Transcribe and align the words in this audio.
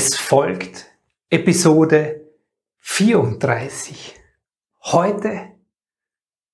Es 0.00 0.14
folgt 0.14 0.86
Episode 1.28 2.24
34. 2.76 4.14
Heute 4.84 5.48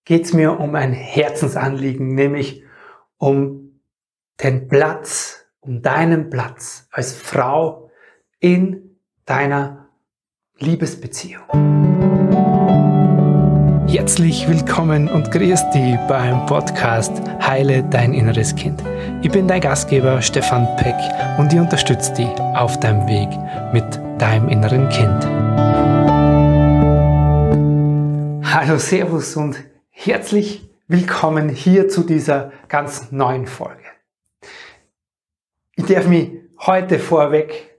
geht 0.07 0.25
es 0.25 0.33
mir 0.33 0.59
um 0.59 0.75
ein 0.75 0.95
Herzensanliegen, 0.95 2.15
nämlich 2.15 2.65
um 3.19 3.83
den 4.43 4.67
Platz, 4.67 5.45
um 5.61 5.83
deinen 5.83 6.31
Platz 6.31 6.89
als 6.91 7.13
Frau 7.15 7.91
in 8.41 8.99
deiner 9.27 9.91
Liebesbeziehung. 10.57 11.94
Herzlich 13.97 14.49
willkommen 14.49 15.07
und 15.07 15.31
grüß 15.31 15.71
dich 15.71 15.97
beim 16.09 16.47
Podcast 16.47 17.13
Heile 17.41 17.85
dein 17.85 18.13
inneres 18.13 18.57
Kind. 18.57 18.83
Ich 19.23 19.31
bin 19.31 19.47
dein 19.47 19.61
Gastgeber 19.61 20.21
Stefan 20.21 20.67
Peck 20.79 20.97
und 21.39 21.53
ich 21.53 21.61
unterstütze 21.61 22.13
dich 22.13 22.29
auf 22.57 22.81
deinem 22.81 23.07
Weg 23.07 23.29
mit 23.73 23.85
deinem 24.21 24.49
inneren 24.49 24.89
Kind. 24.89 25.25
Hallo, 28.53 28.79
Servus 28.79 29.37
und 29.37 29.63
herzlich 29.91 30.69
willkommen 30.89 31.49
hier 31.49 31.89
zu 31.89 32.03
dieser 32.03 32.51
ganz 32.67 33.13
neuen 33.13 33.47
Folge. 33.47 33.85
Ich 35.77 35.85
darf 35.85 36.09
mich 36.09 36.33
heute 36.67 36.99
vorweg 36.99 37.79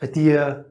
bei 0.00 0.08
dir 0.08 0.64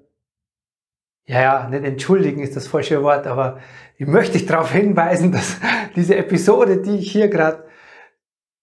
ja, 1.25 1.41
ja, 1.41 1.67
nicht 1.69 1.83
entschuldigen 1.83 2.41
ist 2.41 2.55
das 2.55 2.67
falsche 2.67 3.01
Wort, 3.01 3.25
aber 3.25 3.59
ich 3.97 4.07
möchte 4.07 4.33
dich 4.33 4.45
darauf 4.45 4.71
hinweisen, 4.71 5.31
dass 5.31 5.57
diese 5.95 6.15
Episode, 6.15 6.77
die 6.77 6.97
ich 6.97 7.11
hier 7.11 7.29
gerade, 7.29 7.65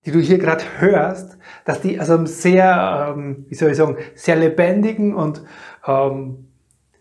die 0.05 0.13
du 0.13 0.21
hier 0.21 0.39
gerade 0.39 0.65
hörst, 0.79 1.39
dass 1.65 1.81
die 1.81 2.01
aus 2.01 2.11
einem 2.11 2.27
sehr, 2.27 3.15
ähm, 3.17 3.47
wie 3.49 3.55
soll 3.55 3.71
ich 3.71 3.77
sagen, 3.77 3.97
sehr 4.15 4.37
lebendigen 4.37 5.15
und 5.15 5.43
ähm, 5.87 6.49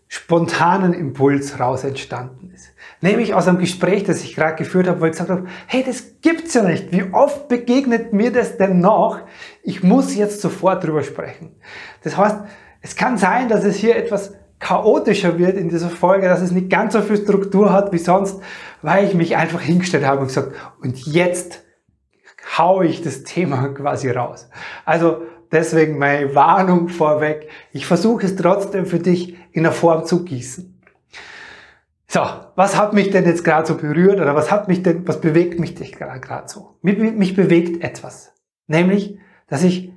spontanen 0.08 0.92
Impuls 0.92 1.58
raus 1.58 1.84
entstanden 1.84 2.50
ist. 2.54 2.70
Nämlich 3.00 3.32
aus 3.32 3.48
einem 3.48 3.58
Gespräch, 3.58 4.04
das 4.04 4.22
ich 4.22 4.34
gerade 4.34 4.56
geführt 4.56 4.86
habe, 4.86 5.00
wo 5.00 5.06
ich 5.06 5.12
gesagt 5.12 5.30
habe, 5.30 5.46
hey, 5.66 5.82
das 5.84 6.20
gibt's 6.20 6.52
ja 6.54 6.62
nicht. 6.62 6.92
Wie 6.92 7.04
oft 7.12 7.48
begegnet 7.48 8.12
mir 8.12 8.30
das 8.30 8.58
denn 8.58 8.80
noch? 8.80 9.20
Ich 9.62 9.82
muss 9.82 10.14
jetzt 10.14 10.42
sofort 10.42 10.84
drüber 10.84 11.02
sprechen. 11.02 11.56
Das 12.02 12.18
heißt, 12.18 12.40
es 12.82 12.94
kann 12.94 13.16
sein, 13.16 13.48
dass 13.48 13.64
es 13.64 13.76
hier 13.76 13.96
etwas 13.96 14.34
chaotischer 14.62 15.38
wird 15.38 15.56
in 15.56 15.68
dieser 15.68 15.90
Folge, 15.90 16.28
dass 16.28 16.40
es 16.40 16.52
nicht 16.52 16.70
ganz 16.70 16.92
so 16.92 17.02
viel 17.02 17.16
Struktur 17.16 17.72
hat 17.72 17.92
wie 17.92 17.98
sonst, 17.98 18.40
weil 18.80 19.04
ich 19.04 19.14
mich 19.14 19.36
einfach 19.36 19.60
hingestellt 19.60 20.06
habe 20.06 20.20
und 20.20 20.28
gesagt, 20.28 20.52
und 20.80 21.04
jetzt 21.04 21.64
haue 22.56 22.86
ich 22.86 23.02
das 23.02 23.24
Thema 23.24 23.68
quasi 23.74 24.08
raus. 24.08 24.48
Also 24.84 25.22
deswegen 25.50 25.98
meine 25.98 26.34
Warnung 26.36 26.88
vorweg. 26.88 27.48
Ich 27.72 27.86
versuche 27.86 28.24
es 28.24 28.36
trotzdem 28.36 28.86
für 28.86 29.00
dich 29.00 29.36
in 29.50 29.64
der 29.64 29.72
Form 29.72 30.04
zu 30.04 30.24
gießen. 30.24 30.80
So, 32.06 32.20
was 32.54 32.76
hat 32.76 32.92
mich 32.92 33.10
denn 33.10 33.24
jetzt 33.24 33.42
gerade 33.42 33.66
so 33.66 33.76
berührt 33.76 34.20
oder 34.20 34.36
was 34.36 34.52
hat 34.52 34.68
mich 34.68 34.82
denn, 34.84 35.08
was 35.08 35.20
bewegt 35.20 35.58
mich 35.58 35.74
gerade 35.74 36.48
so? 36.48 36.76
Mich, 36.82 36.98
mich 36.98 37.34
bewegt 37.34 37.82
etwas. 37.82 38.32
Nämlich, 38.68 39.18
dass 39.48 39.64
ich 39.64 39.92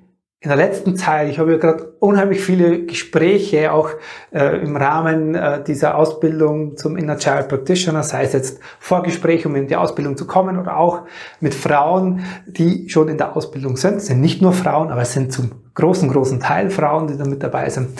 in 0.45 0.49
der 0.49 0.57
letzten 0.57 0.95
Zeit, 0.95 1.27
ich 1.27 1.39
habe 1.39 1.53
ja 1.53 1.57
gerade 1.57 1.95
unheimlich 1.97 2.39
viele 2.39 2.85
Gespräche 2.85 3.71
auch 3.71 3.89
äh, 4.31 4.61
im 4.61 4.77
Rahmen 4.77 5.33
äh, 5.33 5.63
dieser 5.63 5.97
Ausbildung 5.97 6.77
zum 6.77 6.97
Inner 6.97 7.17
Child 7.17 7.47
Practitioner, 7.47 8.03
sei 8.03 8.25
es 8.25 8.33
jetzt 8.33 8.59
Vorgespräche, 8.77 9.47
um 9.47 9.55
in 9.55 9.65
die 9.65 9.75
Ausbildung 9.75 10.17
zu 10.17 10.27
kommen 10.27 10.59
oder 10.59 10.77
auch 10.77 11.07
mit 11.39 11.55
Frauen, 11.55 12.25
die 12.45 12.87
schon 12.89 13.07
in 13.07 13.17
der 13.17 13.35
Ausbildung 13.35 13.75
sind. 13.75 13.95
Es 13.95 14.05
sind 14.05 14.21
nicht 14.21 14.43
nur 14.43 14.53
Frauen, 14.53 14.91
aber 14.91 15.01
es 15.01 15.13
sind 15.13 15.33
zum 15.33 15.63
großen, 15.73 16.11
großen 16.11 16.39
Teil 16.39 16.69
Frauen, 16.69 17.07
die 17.07 17.17
da 17.17 17.25
mit 17.25 17.41
dabei 17.41 17.71
sind. 17.71 17.99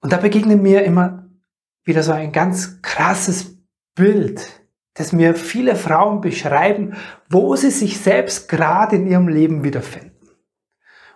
Und 0.00 0.12
da 0.12 0.16
begegnet 0.16 0.60
mir 0.60 0.82
immer 0.82 1.28
wieder 1.84 2.02
so 2.02 2.10
ein 2.10 2.32
ganz 2.32 2.82
krasses 2.82 3.58
Bild, 3.94 4.60
das 4.94 5.12
mir 5.12 5.36
viele 5.36 5.76
Frauen 5.76 6.20
beschreiben, 6.20 6.94
wo 7.30 7.54
sie 7.54 7.70
sich 7.70 8.00
selbst 8.00 8.48
gerade 8.48 8.96
in 8.96 9.06
ihrem 9.06 9.28
Leben 9.28 9.62
wiederfinden. 9.62 10.11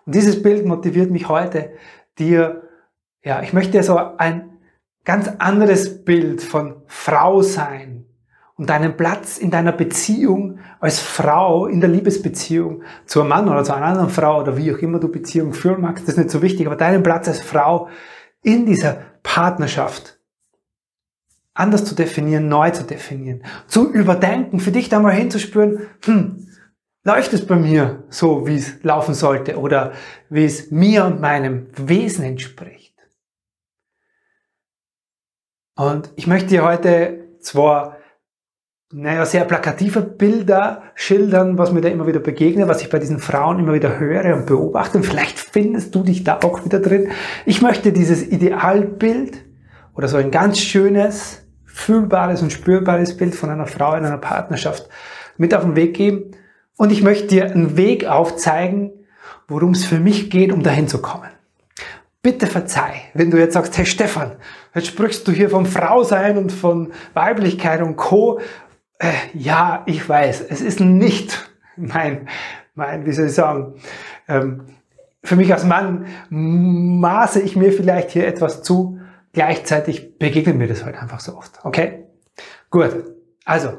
Und 0.07 0.15
dieses 0.15 0.43
Bild 0.43 0.65
motiviert 0.65 1.11
mich 1.11 1.29
heute, 1.29 1.73
dir, 2.19 2.63
ja, 3.23 3.43
ich 3.43 3.53
möchte 3.53 3.83
so 3.83 3.99
ein 3.99 4.51
ganz 5.05 5.29
anderes 5.39 6.05
Bild 6.05 6.43
von 6.43 6.77
Frau 6.87 7.43
sein 7.43 8.07
und 8.55 8.71
deinen 8.71 8.97
Platz 8.97 9.37
in 9.37 9.51
deiner 9.51 9.73
Beziehung 9.73 10.59
als 10.81 11.01
Frau 11.01 11.67
in 11.67 11.81
der 11.81 11.91
Liebesbeziehung 11.91 12.83
zu 13.05 13.21
einem 13.21 13.29
Mann 13.29 13.49
oder 13.49 13.65
zu 13.65 13.75
einer 13.75 13.87
anderen 13.87 14.11
Frau 14.11 14.41
oder 14.41 14.57
wie 14.57 14.73
auch 14.73 14.79
immer 14.79 14.99
du 14.99 15.09
Beziehung 15.09 15.53
führen 15.53 15.83
magst, 15.83 16.05
das 16.05 16.15
ist 16.15 16.19
nicht 16.19 16.31
so 16.31 16.41
wichtig, 16.41 16.67
aber 16.67 16.77
deinen 16.77 17.03
Platz 17.03 17.29
als 17.29 17.41
Frau 17.41 17.89
in 18.43 18.65
dieser 18.65 18.99
Partnerschaft 19.23 20.19
anders 21.53 21.85
zu 21.85 21.95
definieren, 21.95 22.49
neu 22.49 22.71
zu 22.71 22.85
definieren, 22.85 23.43
zu 23.67 23.91
überdenken, 23.91 24.61
für 24.61 24.73
dich 24.73 24.89
da 24.89 25.01
mal 25.01 25.13
hinzuspüren, 25.13 25.81
hm, 26.05 26.46
läuft 27.07 27.33
es 27.33 27.47
bei 27.47 27.55
mir 27.55 28.03
so, 28.11 28.47
wie 28.49 28.57
es 28.57 28.83
laufen 28.83 29.15
sollte 29.15 29.59
oder 29.59 29.93
wie 30.29 30.45
es 30.45 30.73
mir 30.73 31.05
und 31.05 31.21
meinem 31.21 31.69
Wesen 31.77 32.25
entspricht. 32.25 32.95
Und 35.77 36.11
ich 36.17 36.27
möchte 36.27 36.49
dir 36.49 36.65
heute 36.65 37.29
zwar 37.41 37.99
naja, 38.93 39.25
sehr 39.25 39.45
plakative 39.45 40.01
Bilder 40.01 40.83
schildern, 40.95 41.59
was 41.59 41.73
mir 41.73 41.81
da 41.81 41.89
immer 41.89 42.07
wieder 42.07 42.21
begegnet, 42.21 42.69
was 42.69 42.83
ich 42.83 42.91
bei 42.91 42.99
diesen 42.99 43.19
Frauen 43.19 43.59
immer 43.61 43.75
wieder 43.75 43.99
höre 43.99 44.35
und 44.35 44.47
beobachte. 44.47 44.99
Und 44.99 45.05
vielleicht 45.05 45.39
findest 45.39 45.95
du 45.95 46.03
dich 46.03 46.25
da 46.25 46.39
auch 46.43 46.65
wieder 46.65 46.81
drin. 46.81 47.11
Ich 47.45 47.63
möchte 47.63 47.93
dieses 47.93 48.27
Idealbild 48.27 49.45
oder 49.95 50.09
so 50.09 50.17
ein 50.17 50.31
ganz 50.31 50.59
schönes, 50.59 51.45
fühlbares 51.67 52.43
und 52.43 52.53
spürbares 52.53 53.17
Bild 53.17 53.35
von 53.35 53.51
einer 53.51 53.67
Frau 53.67 53.95
in 53.95 54.05
einer 54.05 54.19
Partnerschaft 54.19 54.89
mit 55.37 55.55
auf 55.55 55.63
den 55.63 55.77
Weg 55.77 55.95
geben 55.95 56.33
und 56.77 56.93
ich 56.93 57.03
möchte 57.03 57.27
dir 57.29 57.47
einen 57.47 57.77
Weg 57.77 58.07
aufzeigen, 58.07 58.93
worum 59.49 59.71
es 59.71 59.85
für 59.85 59.99
mich 59.99 60.31
geht, 60.31 60.53
um 60.53 60.63
dahin 60.63 60.89
zu 60.89 61.01
kommen. 61.01 61.31
Bitte 62.23 62.47
verzeih, 62.47 63.03
wenn 63.15 63.31
du 63.31 63.39
jetzt 63.39 63.55
sagst, 63.55 63.77
hey 63.79 63.87
Stefan, 63.87 64.33
jetzt 64.75 64.89
sprichst 64.89 65.27
du 65.29 65.33
hier 65.33 65.49
vom 65.49 65.65
Frausein 65.65 66.37
und 66.37 66.51
von 66.53 66.93
Weiblichkeit 67.15 67.81
und 67.83 67.97
Co. 67.97 68.41
Äh, 68.99 69.13
ja, 69.33 69.85
ich 69.87 70.09
weiß, 70.09 70.45
es 70.49 70.61
ist 70.61 70.81
nicht 70.81 71.51
mein, 71.77 72.29
mein, 72.75 73.07
wie 73.07 73.13
soll 73.13 73.27
ich 73.27 73.35
sagen, 73.35 73.75
ähm, 74.29 74.63
für 75.23 75.37
mich 75.37 75.53
als 75.53 75.65
Mann 75.65 76.07
maße 76.31 77.41
ich 77.41 77.57
mir 77.57 77.73
vielleicht 77.73 78.11
hier 78.11 78.27
etwas 78.27 78.63
zu. 78.63 79.01
Gleichzeitig 79.33 80.19
begegnet 80.19 80.57
mir 80.57 80.69
das 80.69 80.85
halt 80.85 80.97
einfach 80.97 81.21
so 81.21 81.37
oft. 81.37 81.59
Okay? 81.65 82.05
Gut. 82.71 82.91
Also, 83.45 83.79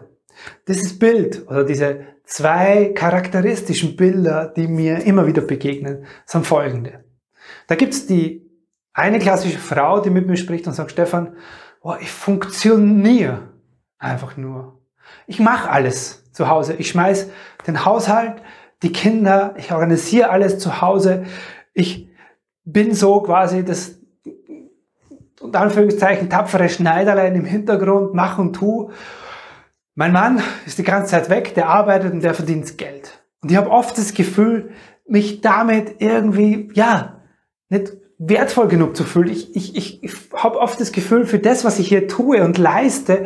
dieses 0.67 0.99
Bild 0.99 1.47
oder 1.47 1.63
diese 1.63 2.05
zwei 2.27 2.91
charakteristischen 2.93 3.95
Bilder, 3.95 4.53
die 4.55 4.67
mir 4.67 5.05
immer 5.05 5.25
wieder 5.25 5.41
begegnen, 5.41 6.05
sind 6.25 6.45
folgende. 6.45 7.03
Da 7.67 7.75
gibt's 7.75 8.05
die 8.05 8.45
eine 8.93 9.19
klassische 9.19 9.59
Frau, 9.59 10.01
die 10.01 10.09
mit 10.09 10.27
mir 10.27 10.37
spricht 10.37 10.67
und 10.67 10.73
sagt, 10.73 10.91
Stefan, 10.91 11.35
oh, 11.81 11.95
ich 11.99 12.11
funktioniere 12.11 13.53
einfach 13.97 14.37
nur. 14.37 14.81
Ich 15.25 15.39
mache 15.39 15.69
alles 15.69 16.31
zu 16.31 16.49
Hause. 16.49 16.73
Ich 16.73 16.89
schmeiß 16.89 17.29
den 17.65 17.85
Haushalt, 17.85 18.41
die 18.83 18.91
Kinder, 18.91 19.55
ich 19.57 19.71
organisiere 19.71 20.29
alles 20.29 20.59
zu 20.59 20.81
Hause. 20.81 21.25
Ich 21.73 22.09
bin 22.65 22.93
so 22.93 23.21
quasi 23.21 23.63
das 23.63 23.95
unter 25.39 25.61
Anführungszeichen 25.61 26.29
tapfere 26.29 26.67
Schneiderlein 26.67 27.35
im 27.35 27.45
Hintergrund, 27.45 28.13
mach 28.13 28.37
und 28.37 28.53
tu. 28.53 28.91
Mein 29.97 30.11
Mann 30.11 30.43
ist 30.67 30.77
die 30.77 30.83
ganze 30.83 31.09
Zeit 31.09 31.31
weg, 31.31 31.55
der 31.55 31.69
arbeitet 31.69 32.13
und 32.13 32.21
der 32.21 32.35
verdient 32.35 32.77
Geld. 32.77 33.19
Und 33.41 33.49
ich 33.49 33.57
habe 33.57 33.71
oft 33.71 33.97
das 33.97 34.13
Gefühl, 34.13 34.69
mich 35.07 35.41
damit 35.41 35.95
irgendwie, 35.97 36.69
ja, 36.75 37.23
nicht 37.69 37.93
wertvoll 38.19 38.67
genug 38.67 38.95
zu 38.95 39.05
fühlen. 39.05 39.29
Ich, 39.29 39.55
ich, 39.55 39.75
ich, 39.75 40.03
ich 40.03 40.13
habe 40.35 40.59
oft 40.59 40.79
das 40.79 40.91
Gefühl, 40.91 41.25
für 41.25 41.39
das, 41.39 41.65
was 41.65 41.79
ich 41.79 41.87
hier 41.87 42.07
tue 42.07 42.43
und 42.43 42.59
leiste, 42.59 43.25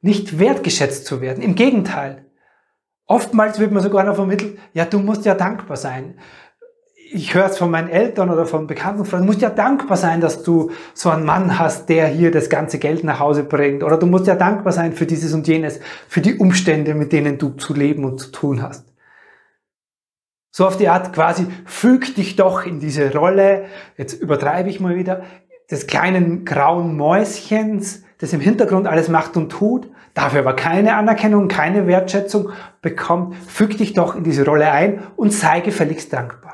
nicht 0.00 0.40
wertgeschätzt 0.40 1.06
zu 1.06 1.20
werden. 1.20 1.40
Im 1.40 1.54
Gegenteil. 1.54 2.26
Oftmals 3.06 3.60
wird 3.60 3.70
mir 3.70 3.80
sogar 3.80 4.02
noch 4.02 4.16
vermittelt, 4.16 4.58
ja, 4.72 4.86
du 4.86 4.98
musst 4.98 5.24
ja 5.24 5.36
dankbar 5.36 5.76
sein 5.76 6.18
ich 7.10 7.34
höre 7.34 7.46
es 7.46 7.58
von 7.58 7.70
meinen 7.70 7.88
Eltern 7.88 8.30
oder 8.30 8.46
von 8.46 8.66
bekannten 8.66 9.04
Freunden, 9.04 9.26
du 9.26 9.32
musst 9.32 9.42
ja 9.42 9.50
dankbar 9.50 9.96
sein, 9.96 10.20
dass 10.20 10.42
du 10.42 10.70
so 10.94 11.10
einen 11.10 11.24
Mann 11.24 11.58
hast, 11.58 11.88
der 11.88 12.06
hier 12.06 12.30
das 12.30 12.50
ganze 12.50 12.78
Geld 12.78 13.04
nach 13.04 13.18
Hause 13.18 13.44
bringt. 13.44 13.82
Oder 13.82 13.96
du 13.96 14.06
musst 14.06 14.26
ja 14.26 14.34
dankbar 14.34 14.72
sein 14.72 14.92
für 14.92 15.06
dieses 15.06 15.32
und 15.32 15.48
jenes, 15.48 15.80
für 16.08 16.20
die 16.20 16.36
Umstände, 16.36 16.94
mit 16.94 17.12
denen 17.12 17.38
du 17.38 17.50
zu 17.50 17.74
leben 17.74 18.04
und 18.04 18.18
zu 18.18 18.30
tun 18.30 18.62
hast. 18.62 18.84
So 20.50 20.66
auf 20.66 20.76
die 20.76 20.88
Art 20.88 21.12
quasi, 21.12 21.46
füg 21.64 22.14
dich 22.14 22.36
doch 22.36 22.66
in 22.66 22.80
diese 22.80 23.12
Rolle, 23.14 23.66
jetzt 23.96 24.14
übertreibe 24.14 24.68
ich 24.68 24.80
mal 24.80 24.96
wieder, 24.96 25.22
des 25.70 25.86
kleinen 25.86 26.44
grauen 26.44 26.96
Mäuschens, 26.96 28.02
das 28.18 28.32
im 28.32 28.40
Hintergrund 28.40 28.86
alles 28.86 29.08
macht 29.08 29.36
und 29.36 29.50
tut, 29.50 29.88
dafür 30.14 30.40
aber 30.40 30.56
keine 30.56 30.96
Anerkennung, 30.96 31.48
keine 31.48 31.86
Wertschätzung 31.86 32.50
bekommt, 32.82 33.36
füg 33.36 33.78
dich 33.78 33.92
doch 33.92 34.16
in 34.16 34.24
diese 34.24 34.44
Rolle 34.44 34.72
ein 34.72 35.02
und 35.16 35.32
sei 35.32 35.60
gefälligst 35.60 36.12
dankbar. 36.12 36.47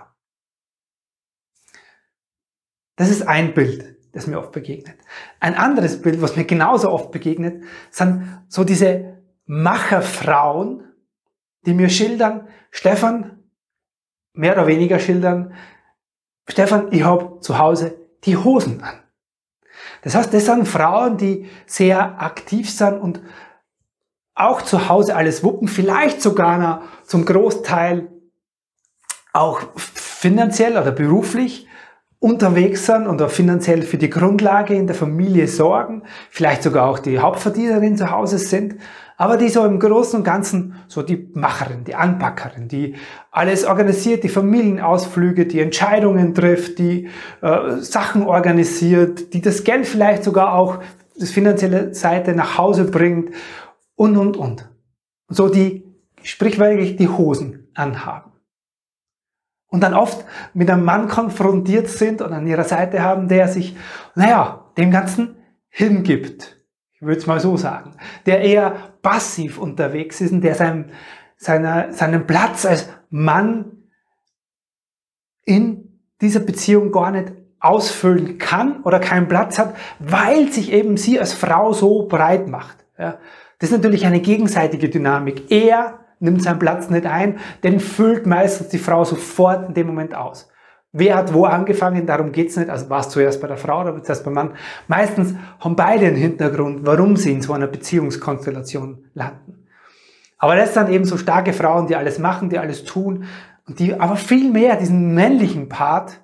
Das 2.96 3.10
ist 3.10 3.22
ein 3.26 3.54
Bild, 3.54 3.96
das 4.12 4.26
mir 4.26 4.38
oft 4.38 4.52
begegnet. 4.52 4.96
Ein 5.40 5.54
anderes 5.54 6.00
Bild, 6.00 6.22
was 6.22 6.36
mir 6.36 6.44
genauso 6.44 6.90
oft 6.90 7.10
begegnet, 7.10 7.64
sind 7.90 8.42
so 8.48 8.64
diese 8.64 9.22
Macherfrauen, 9.46 10.84
die 11.66 11.74
mir 11.74 11.88
schildern, 11.88 12.48
Stefan, 12.70 13.42
mehr 14.32 14.52
oder 14.52 14.66
weniger 14.66 14.98
schildern, 14.98 15.54
Stefan, 16.48 16.92
ich 16.92 17.02
habe 17.02 17.40
zu 17.40 17.58
Hause 17.58 17.96
die 18.24 18.36
Hosen 18.36 18.82
an. 18.82 19.00
Das 20.02 20.14
heißt, 20.14 20.32
das 20.32 20.44
sind 20.44 20.68
Frauen, 20.68 21.16
die 21.16 21.48
sehr 21.66 22.20
aktiv 22.20 22.70
sind 22.70 22.98
und 22.98 23.22
auch 24.34 24.62
zu 24.62 24.88
Hause 24.88 25.16
alles 25.16 25.42
wuppen, 25.42 25.68
vielleicht 25.68 26.20
sogar 26.20 26.58
noch 26.58 27.04
zum 27.04 27.24
Großteil 27.24 28.08
auch 29.32 29.62
finanziell 29.76 30.72
oder 30.72 30.92
beruflich 30.92 31.66
unterwegs 32.24 32.86
sind 32.86 33.06
und 33.06 33.20
auch 33.20 33.30
finanziell 33.30 33.82
für 33.82 33.98
die 33.98 34.08
Grundlage 34.08 34.72
in 34.72 34.86
der 34.86 34.96
Familie 34.96 35.46
sorgen, 35.46 36.04
vielleicht 36.30 36.62
sogar 36.62 36.88
auch 36.88 36.98
die 36.98 37.18
Hauptverdienerin 37.18 37.98
zu 37.98 38.10
Hause 38.10 38.38
sind, 38.38 38.76
aber 39.18 39.36
die 39.36 39.50
so 39.50 39.62
im 39.62 39.78
Großen 39.78 40.20
und 40.20 40.24
Ganzen 40.24 40.76
so 40.88 41.02
die 41.02 41.28
Macherin, 41.34 41.84
die 41.84 41.94
Anpackerin, 41.94 42.66
die 42.66 42.94
alles 43.30 43.66
organisiert, 43.66 44.24
die 44.24 44.30
Familienausflüge, 44.30 45.44
die 45.44 45.60
Entscheidungen 45.60 46.34
trifft, 46.34 46.78
die 46.78 47.10
äh, 47.42 47.76
Sachen 47.80 48.22
organisiert, 48.22 49.34
die 49.34 49.42
das 49.42 49.62
Geld 49.62 49.86
vielleicht 49.86 50.24
sogar 50.24 50.54
auch 50.54 50.78
das 51.18 51.30
finanzielle 51.30 51.94
Seite 51.94 52.32
nach 52.32 52.56
Hause 52.56 52.84
bringt 52.84 53.34
und, 53.96 54.16
und, 54.16 54.38
und. 54.38 54.70
So 55.28 55.50
die 55.50 55.84
sprichwörtlich 56.22 56.96
die 56.96 57.08
Hosen 57.08 57.68
anhaben. 57.74 58.33
Und 59.74 59.80
dann 59.80 59.94
oft 59.94 60.24
mit 60.52 60.70
einem 60.70 60.84
Mann 60.84 61.08
konfrontiert 61.08 61.88
sind 61.88 62.22
und 62.22 62.32
an 62.32 62.46
ihrer 62.46 62.62
Seite 62.62 63.02
haben, 63.02 63.26
der 63.26 63.48
sich, 63.48 63.76
naja, 64.14 64.66
dem 64.76 64.92
Ganzen 64.92 65.34
hingibt. 65.68 66.60
Ich 66.92 67.02
würde 67.02 67.18
es 67.18 67.26
mal 67.26 67.40
so 67.40 67.56
sagen. 67.56 67.96
Der 68.24 68.42
eher 68.42 68.76
passiv 69.02 69.58
unterwegs 69.58 70.20
ist 70.20 70.30
und 70.30 70.42
der 70.42 70.54
seinen, 70.54 70.92
seiner, 71.36 71.92
seinen 71.92 72.24
Platz 72.24 72.64
als 72.64 72.88
Mann 73.10 73.88
in 75.44 75.98
dieser 76.20 76.38
Beziehung 76.38 76.92
gar 76.92 77.10
nicht 77.10 77.32
ausfüllen 77.58 78.38
kann 78.38 78.80
oder 78.84 79.00
keinen 79.00 79.26
Platz 79.26 79.58
hat, 79.58 79.74
weil 79.98 80.52
sich 80.52 80.70
eben 80.70 80.96
sie 80.96 81.18
als 81.18 81.32
Frau 81.32 81.72
so 81.72 82.06
breit 82.06 82.46
macht. 82.46 82.86
Ja. 82.96 83.18
Das 83.58 83.70
ist 83.70 83.76
natürlich 83.76 84.06
eine 84.06 84.20
gegenseitige 84.20 84.88
Dynamik. 84.88 85.50
Er 85.50 86.03
nimmt 86.24 86.42
seinen 86.42 86.58
Platz 86.58 86.90
nicht 86.90 87.06
ein, 87.06 87.38
den 87.62 87.78
füllt 87.80 88.26
meistens 88.26 88.68
die 88.68 88.78
Frau 88.78 89.04
sofort 89.04 89.68
in 89.68 89.74
dem 89.74 89.86
Moment 89.86 90.14
aus. 90.14 90.50
Wer 90.96 91.16
hat 91.16 91.34
wo 91.34 91.44
angefangen, 91.44 92.06
darum 92.06 92.30
geht's 92.30 92.56
nicht. 92.56 92.70
Also 92.70 92.88
war 92.88 93.00
es 93.00 93.08
zuerst 93.08 93.40
bei 93.40 93.48
der 93.48 93.56
Frau 93.56 93.80
oder 93.80 94.00
zuerst 94.02 94.24
beim 94.24 94.34
Mann. 94.34 94.54
Meistens 94.86 95.34
haben 95.58 95.74
beide 95.74 96.06
einen 96.06 96.16
Hintergrund, 96.16 96.86
warum 96.86 97.16
sie 97.16 97.32
in 97.32 97.42
so 97.42 97.52
einer 97.52 97.66
Beziehungskonstellation 97.66 99.04
landen. 99.12 99.66
Aber 100.38 100.54
das 100.54 100.72
sind 100.72 100.88
eben 100.90 101.04
so 101.04 101.16
starke 101.16 101.52
Frauen, 101.52 101.88
die 101.88 101.96
alles 101.96 102.20
machen, 102.20 102.48
die 102.48 102.58
alles 102.58 102.84
tun 102.84 103.24
und 103.66 103.80
die 103.80 103.98
aber 103.98 104.14
viel 104.14 104.52
mehr 104.52 104.76
diesen 104.76 105.14
männlichen 105.14 105.68
Part 105.68 106.20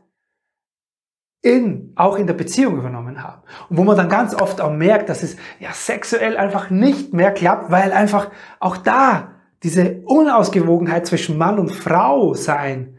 in, 1.42 1.92
auch 1.96 2.16
in 2.16 2.26
der 2.28 2.34
Beziehung 2.34 2.78
übernommen 2.78 3.24
haben. 3.24 3.42
Und 3.70 3.78
wo 3.78 3.82
man 3.82 3.96
dann 3.96 4.08
ganz 4.08 4.34
oft 4.34 4.60
auch 4.60 4.72
merkt, 4.72 5.08
dass 5.08 5.22
es 5.22 5.36
ja 5.58 5.72
sexuell 5.72 6.36
einfach 6.36 6.70
nicht 6.70 7.12
mehr 7.12 7.32
klappt, 7.32 7.70
weil 7.70 7.92
einfach 7.92 8.30
auch 8.60 8.76
da 8.76 9.39
diese 9.62 10.02
Unausgewogenheit 10.04 11.06
zwischen 11.06 11.38
Mann 11.38 11.58
und 11.58 11.72
Frau 11.72 12.34
sein, 12.34 12.98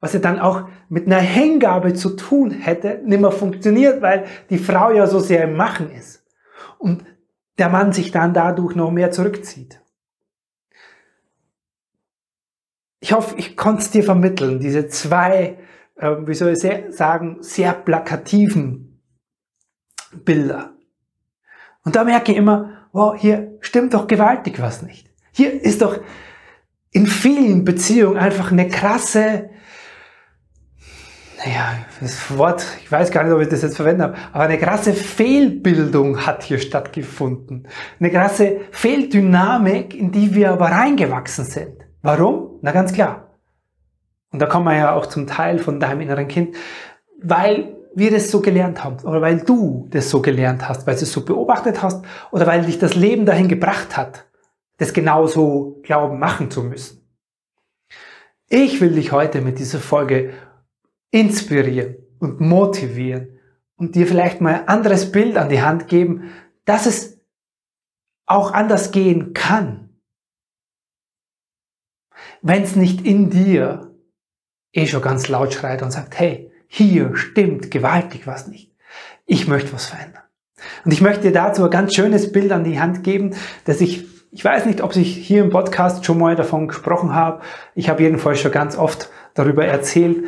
was 0.00 0.14
ja 0.14 0.20
dann 0.20 0.40
auch 0.40 0.68
mit 0.88 1.06
einer 1.06 1.20
Hingabe 1.20 1.94
zu 1.94 2.16
tun 2.16 2.50
hätte, 2.50 3.00
nicht 3.04 3.20
mehr 3.20 3.30
funktioniert, 3.30 4.02
weil 4.02 4.24
die 4.50 4.58
Frau 4.58 4.90
ja 4.90 5.06
so 5.06 5.20
sehr 5.20 5.44
im 5.44 5.56
Machen 5.56 5.90
ist. 5.90 6.24
Und 6.78 7.04
der 7.58 7.68
Mann 7.68 7.92
sich 7.92 8.10
dann 8.10 8.34
dadurch 8.34 8.74
noch 8.74 8.90
mehr 8.90 9.10
zurückzieht. 9.10 9.80
Ich 13.00 13.12
hoffe, 13.12 13.34
ich 13.36 13.56
konnte 13.56 13.82
es 13.82 13.90
dir 13.90 14.02
vermitteln, 14.02 14.60
diese 14.60 14.88
zwei 14.88 15.58
äh, 16.02 16.26
wie 16.26 16.34
soll 16.34 16.52
ich 16.52 16.94
sagen, 16.94 17.38
sehr 17.40 17.72
plakativen 17.72 19.00
Bilder. 20.12 20.74
Und 21.84 21.96
da 21.96 22.04
merke 22.04 22.32
ich 22.32 22.38
immer, 22.38 22.88
wow, 22.92 23.14
hier 23.16 23.56
stimmt 23.60 23.94
doch 23.94 24.06
gewaltig 24.06 24.60
was 24.60 24.82
nicht. 24.82 25.11
Hier 25.32 25.62
ist 25.62 25.82
doch 25.82 25.98
in 26.90 27.06
vielen 27.06 27.64
Beziehungen 27.64 28.18
einfach 28.18 28.52
eine 28.52 28.68
krasse, 28.68 29.50
naja, 31.38 31.78
das 32.00 32.36
Wort, 32.36 32.64
ich 32.84 32.92
weiß 32.92 33.10
gar 33.10 33.24
nicht, 33.24 33.32
ob 33.32 33.40
ich 33.40 33.48
das 33.48 33.62
jetzt 33.62 33.76
verwende 33.76 34.04
habe, 34.04 34.16
aber 34.32 34.44
eine 34.44 34.58
krasse 34.58 34.92
Fehlbildung 34.92 36.26
hat 36.26 36.42
hier 36.42 36.58
stattgefunden. 36.58 37.66
Eine 37.98 38.10
krasse 38.10 38.60
Fehldynamik, 38.70 39.94
in 39.94 40.12
die 40.12 40.34
wir 40.34 40.52
aber 40.52 40.66
reingewachsen 40.66 41.46
sind. 41.46 41.86
Warum? 42.02 42.58
Na 42.60 42.70
ganz 42.72 42.92
klar. 42.92 43.38
Und 44.30 44.40
da 44.40 44.46
kommen 44.46 44.66
wir 44.66 44.76
ja 44.76 44.94
auch 44.94 45.06
zum 45.06 45.26
Teil 45.26 45.58
von 45.58 45.80
deinem 45.80 46.02
inneren 46.02 46.28
Kind, 46.28 46.56
weil 47.22 47.76
wir 47.94 48.10
das 48.10 48.30
so 48.30 48.40
gelernt 48.40 48.84
haben 48.84 48.96
oder 49.04 49.20
weil 49.20 49.40
du 49.40 49.88
das 49.90 50.10
so 50.10 50.22
gelernt 50.22 50.68
hast, 50.68 50.86
weil 50.86 50.96
du 50.96 51.02
es 51.02 51.12
so 51.12 51.24
beobachtet 51.24 51.82
hast 51.82 52.04
oder 52.30 52.46
weil 52.46 52.64
dich 52.64 52.78
das 52.78 52.94
Leben 52.94 53.26
dahin 53.26 53.48
gebracht 53.48 53.96
hat, 53.96 54.26
das 54.82 54.92
genauso 54.92 55.80
glauben 55.82 56.18
machen 56.18 56.50
zu 56.50 56.62
müssen. 56.62 57.08
Ich 58.48 58.80
will 58.80 58.94
dich 58.94 59.12
heute 59.12 59.40
mit 59.40 59.58
dieser 59.58 59.78
Folge 59.78 60.34
inspirieren 61.10 61.96
und 62.18 62.40
motivieren 62.40 63.38
und 63.76 63.94
dir 63.94 64.06
vielleicht 64.06 64.40
mal 64.40 64.54
ein 64.54 64.68
anderes 64.68 65.12
Bild 65.12 65.36
an 65.36 65.48
die 65.48 65.62
Hand 65.62 65.86
geben, 65.88 66.32
dass 66.64 66.86
es 66.86 67.20
auch 68.26 68.52
anders 68.52 68.90
gehen 68.90 69.34
kann. 69.34 70.00
Wenn 72.40 72.62
es 72.62 72.74
nicht 72.74 73.06
in 73.06 73.30
dir 73.30 73.94
eh 74.72 74.86
schon 74.86 75.02
ganz 75.02 75.28
laut 75.28 75.54
schreit 75.54 75.82
und 75.82 75.92
sagt, 75.92 76.18
hey, 76.18 76.50
hier 76.66 77.16
stimmt 77.16 77.70
gewaltig 77.70 78.26
was 78.26 78.48
nicht. 78.48 78.74
Ich 79.26 79.46
möchte 79.46 79.72
was 79.72 79.86
verändern. 79.86 80.22
Und 80.84 80.92
ich 80.92 81.00
möchte 81.00 81.22
dir 81.22 81.32
dazu 81.32 81.64
ein 81.64 81.70
ganz 81.70 81.94
schönes 81.94 82.32
Bild 82.32 82.50
an 82.50 82.64
die 82.64 82.80
Hand 82.80 83.04
geben, 83.04 83.36
dass 83.64 83.80
ich, 83.80 84.06
ich 84.34 84.42
weiß 84.42 84.64
nicht, 84.64 84.80
ob 84.80 84.96
ich 84.96 85.14
hier 85.14 85.44
im 85.44 85.50
Podcast 85.50 86.06
schon 86.06 86.18
mal 86.18 86.34
davon 86.34 86.66
gesprochen 86.66 87.14
habe. 87.14 87.42
Ich 87.74 87.90
habe 87.90 88.02
jedenfalls 88.02 88.40
schon 88.40 88.50
ganz 88.50 88.78
oft 88.78 89.10
darüber 89.34 89.66
erzählt. 89.66 90.24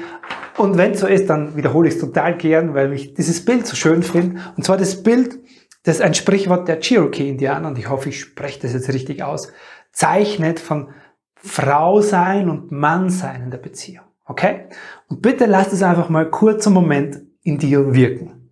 Und 0.59 0.77
wenn 0.77 0.93
es 0.93 1.01
so 1.01 1.07
ist, 1.07 1.31
dann 1.31 1.57
wiederhole 1.57 1.89
ich 1.89 1.95
es 1.95 2.01
total 2.01 2.37
gern, 2.37 2.75
weil 2.75 2.93
ich 2.93 3.15
dieses 3.15 3.47
Bild 3.47 3.67
so 3.67 3.75
schön 3.75 4.03
finde. 4.03 4.43
Und 4.57 4.63
zwar 4.65 4.77
das 4.77 5.03
Bild, 5.03 5.39
das 5.85 5.97
ist 5.97 6.03
ein 6.03 6.13
Sprichwort 6.13 6.69
der 6.69 6.81
Cherokee-Indianer, 6.81 7.69
und 7.69 7.79
ich 7.79 7.89
hoffe, 7.89 8.11
ich 8.11 8.21
spreche 8.21 8.61
das 8.61 8.75
jetzt 8.75 8.93
richtig 8.93 9.23
aus, 9.23 9.51
zeichnet 9.91 10.61
von 10.61 10.91
Frau 11.37 12.03
sein 12.03 12.51
und 12.51 12.73
Mann 12.73 13.09
sein 13.09 13.45
in 13.45 13.51
der 13.51 13.59
Beziehung. 13.59 14.05
Okay? 14.27 14.67
Und 15.09 15.23
bitte 15.23 15.47
lasst 15.47 15.73
es 15.73 15.83
einfach 15.83 16.11
mal 16.11 16.31
kurz 16.31 16.67
einen 16.67 16.75
Moment 16.75 17.23
in 17.43 17.57
dir 17.57 17.95
wirken. 17.95 18.51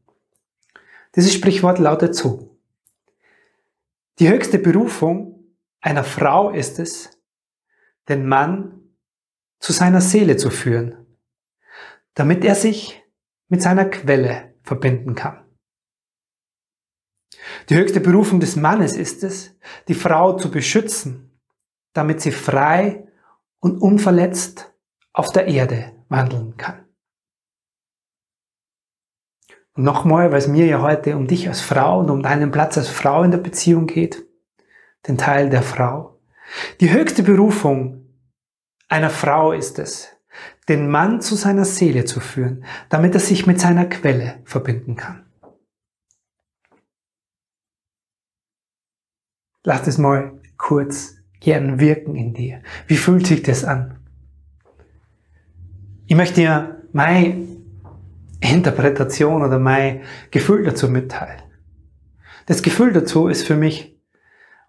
Dieses 1.15 1.35
Sprichwort 1.35 1.79
lautet 1.79 2.15
so. 2.15 2.57
Die 4.19 4.31
höchste 4.31 4.59
Berufung 4.59 5.32
einer 5.83 6.05
Frau 6.05 6.51
ist 6.51 6.79
es, 6.79 7.21
den 8.09 8.27
Mann 8.27 8.97
zu 9.59 9.73
seiner 9.73 10.01
Seele 10.01 10.37
zu 10.37 10.51
führen, 10.51 11.07
damit 12.15 12.45
er 12.45 12.55
sich 12.55 13.03
mit 13.49 13.61
seiner 13.61 13.85
Quelle 13.85 14.55
verbinden 14.62 15.15
kann. 15.15 15.45
Die 17.69 17.77
höchste 17.77 18.01
Berufung 18.01 18.41
des 18.41 18.57
Mannes 18.57 18.97
ist 18.97 19.23
es, 19.25 19.57
die 19.89 19.95
Frau 19.95 20.37
zu 20.37 20.51
beschützen, 20.51 21.41
damit 21.93 22.21
sie 22.21 22.33
frei 22.33 23.09
und 23.59 23.79
unverletzt 23.79 24.73
auf 25.12 25.33
der 25.33 25.47
Erde 25.47 25.93
wandeln 26.09 26.57
kann. 26.57 26.87
Und 29.75 29.85
nochmal, 29.85 30.31
weil 30.31 30.39
es 30.39 30.49
mir 30.49 30.67
ja 30.67 30.81
heute 30.83 31.17
um 31.17 31.27
dich 31.27 31.49
als 31.49 31.61
Frau 31.61 32.01
und 32.01 32.11
um 32.11 32.23
deinen 32.23 32.51
Platz 32.51 32.77
als 32.79 32.89
Frau 32.89 33.23
in 33.23 33.31
der 33.31 33.39
Beziehung 33.39 33.87
geht, 33.87 34.27
den 35.07 35.19
Teil 35.19 35.51
der 35.51 35.63
Frau. 35.63 36.19
Die 36.81 36.93
höchste 36.93 37.23
Berufung 37.23 38.07
einer 38.89 39.11
Frau 39.11 39.53
ist 39.53 39.79
es, 39.79 40.11
den 40.69 40.89
Mann 40.89 41.21
zu 41.21 41.35
seiner 41.35 41.65
Seele 41.65 42.05
zu 42.05 42.21
führen, 42.21 42.65
damit 42.89 43.15
er 43.15 43.21
sich 43.21 43.47
mit 43.47 43.61
seiner 43.61 43.87
Quelle 43.87 44.41
verbinden 44.45 44.97
kann. 44.97 45.25
Lass 49.65 49.87
es 49.87 49.99
mal 49.99 50.41
kurz 50.57 51.17
gern 51.41 51.81
wirken 51.81 52.17
in 52.17 52.35
dir. 52.35 52.63
Wie 52.87 52.97
fühlt 52.97 53.27
sich 53.27 53.43
das 53.43 53.65
an? 53.65 53.99
Ich 56.07 56.17
möchte 56.17 56.41
dir 56.41 56.83
meine 56.93 57.47
Interpretation 58.41 59.43
oder 59.43 59.59
mein 59.59 60.03
Gefühl 60.31 60.65
dazu 60.65 60.89
mitteilen. 60.89 61.43
Das 62.47 62.63
Gefühl 62.63 62.93
dazu 62.93 63.29
ist 63.29 63.47
für 63.47 63.57
mich, 63.57 63.92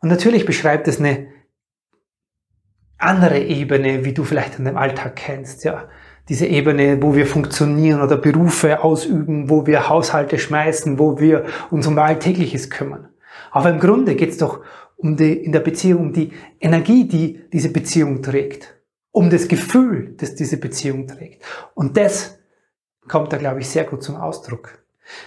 und 0.04 0.10
natürlich 0.10 0.46
beschreibt 0.46 0.90
es 0.90 1.00
eine 1.00 1.28
andere 2.98 3.40
Ebene, 3.40 4.04
wie 4.04 4.12
du 4.12 4.26
vielleicht 4.26 4.60
in 4.60 4.66
dem 4.66 4.76
Alltag 4.76 5.16
kennst, 5.16 5.64
ja. 5.64 5.88
diese 6.28 6.46
Ebene, 6.46 7.02
wo 7.02 7.16
wir 7.16 7.26
funktionieren 7.26 8.02
oder 8.02 8.18
Berufe 8.18 8.84
ausüben, 8.84 9.50
wo 9.50 9.66
wir 9.66 9.88
Haushalte 9.88 10.40
schmeißen, 10.40 11.00
wo 11.00 11.22
wir 11.22 11.46
uns 11.72 11.88
um 11.88 11.98
Alltägliches 11.98 12.70
kümmern. 12.70 13.08
Aber 13.50 13.70
im 13.70 13.80
Grunde 13.80 14.16
geht 14.16 14.32
es 14.32 14.38
doch 14.38 14.60
um 14.98 15.16
die, 15.16 15.32
in 15.32 15.54
der 15.54 15.62
Beziehung 15.62 16.02
um 16.02 16.14
die 16.14 16.34
Energie, 16.60 17.08
die 17.08 17.40
diese 17.54 17.70
Beziehung 17.70 18.22
trägt, 18.22 18.76
um 19.12 19.30
das 19.30 19.48
Gefühl, 19.48 20.16
das 20.18 20.36
diese 20.36 20.58
Beziehung 20.58 21.08
trägt. 21.08 21.46
Und 21.76 21.96
das 21.96 22.40
kommt 23.08 23.32
da, 23.32 23.38
glaube 23.38 23.62
ich, 23.62 23.70
sehr 23.70 23.86
gut 23.86 24.04
zum 24.04 24.18
Ausdruck. 24.18 24.83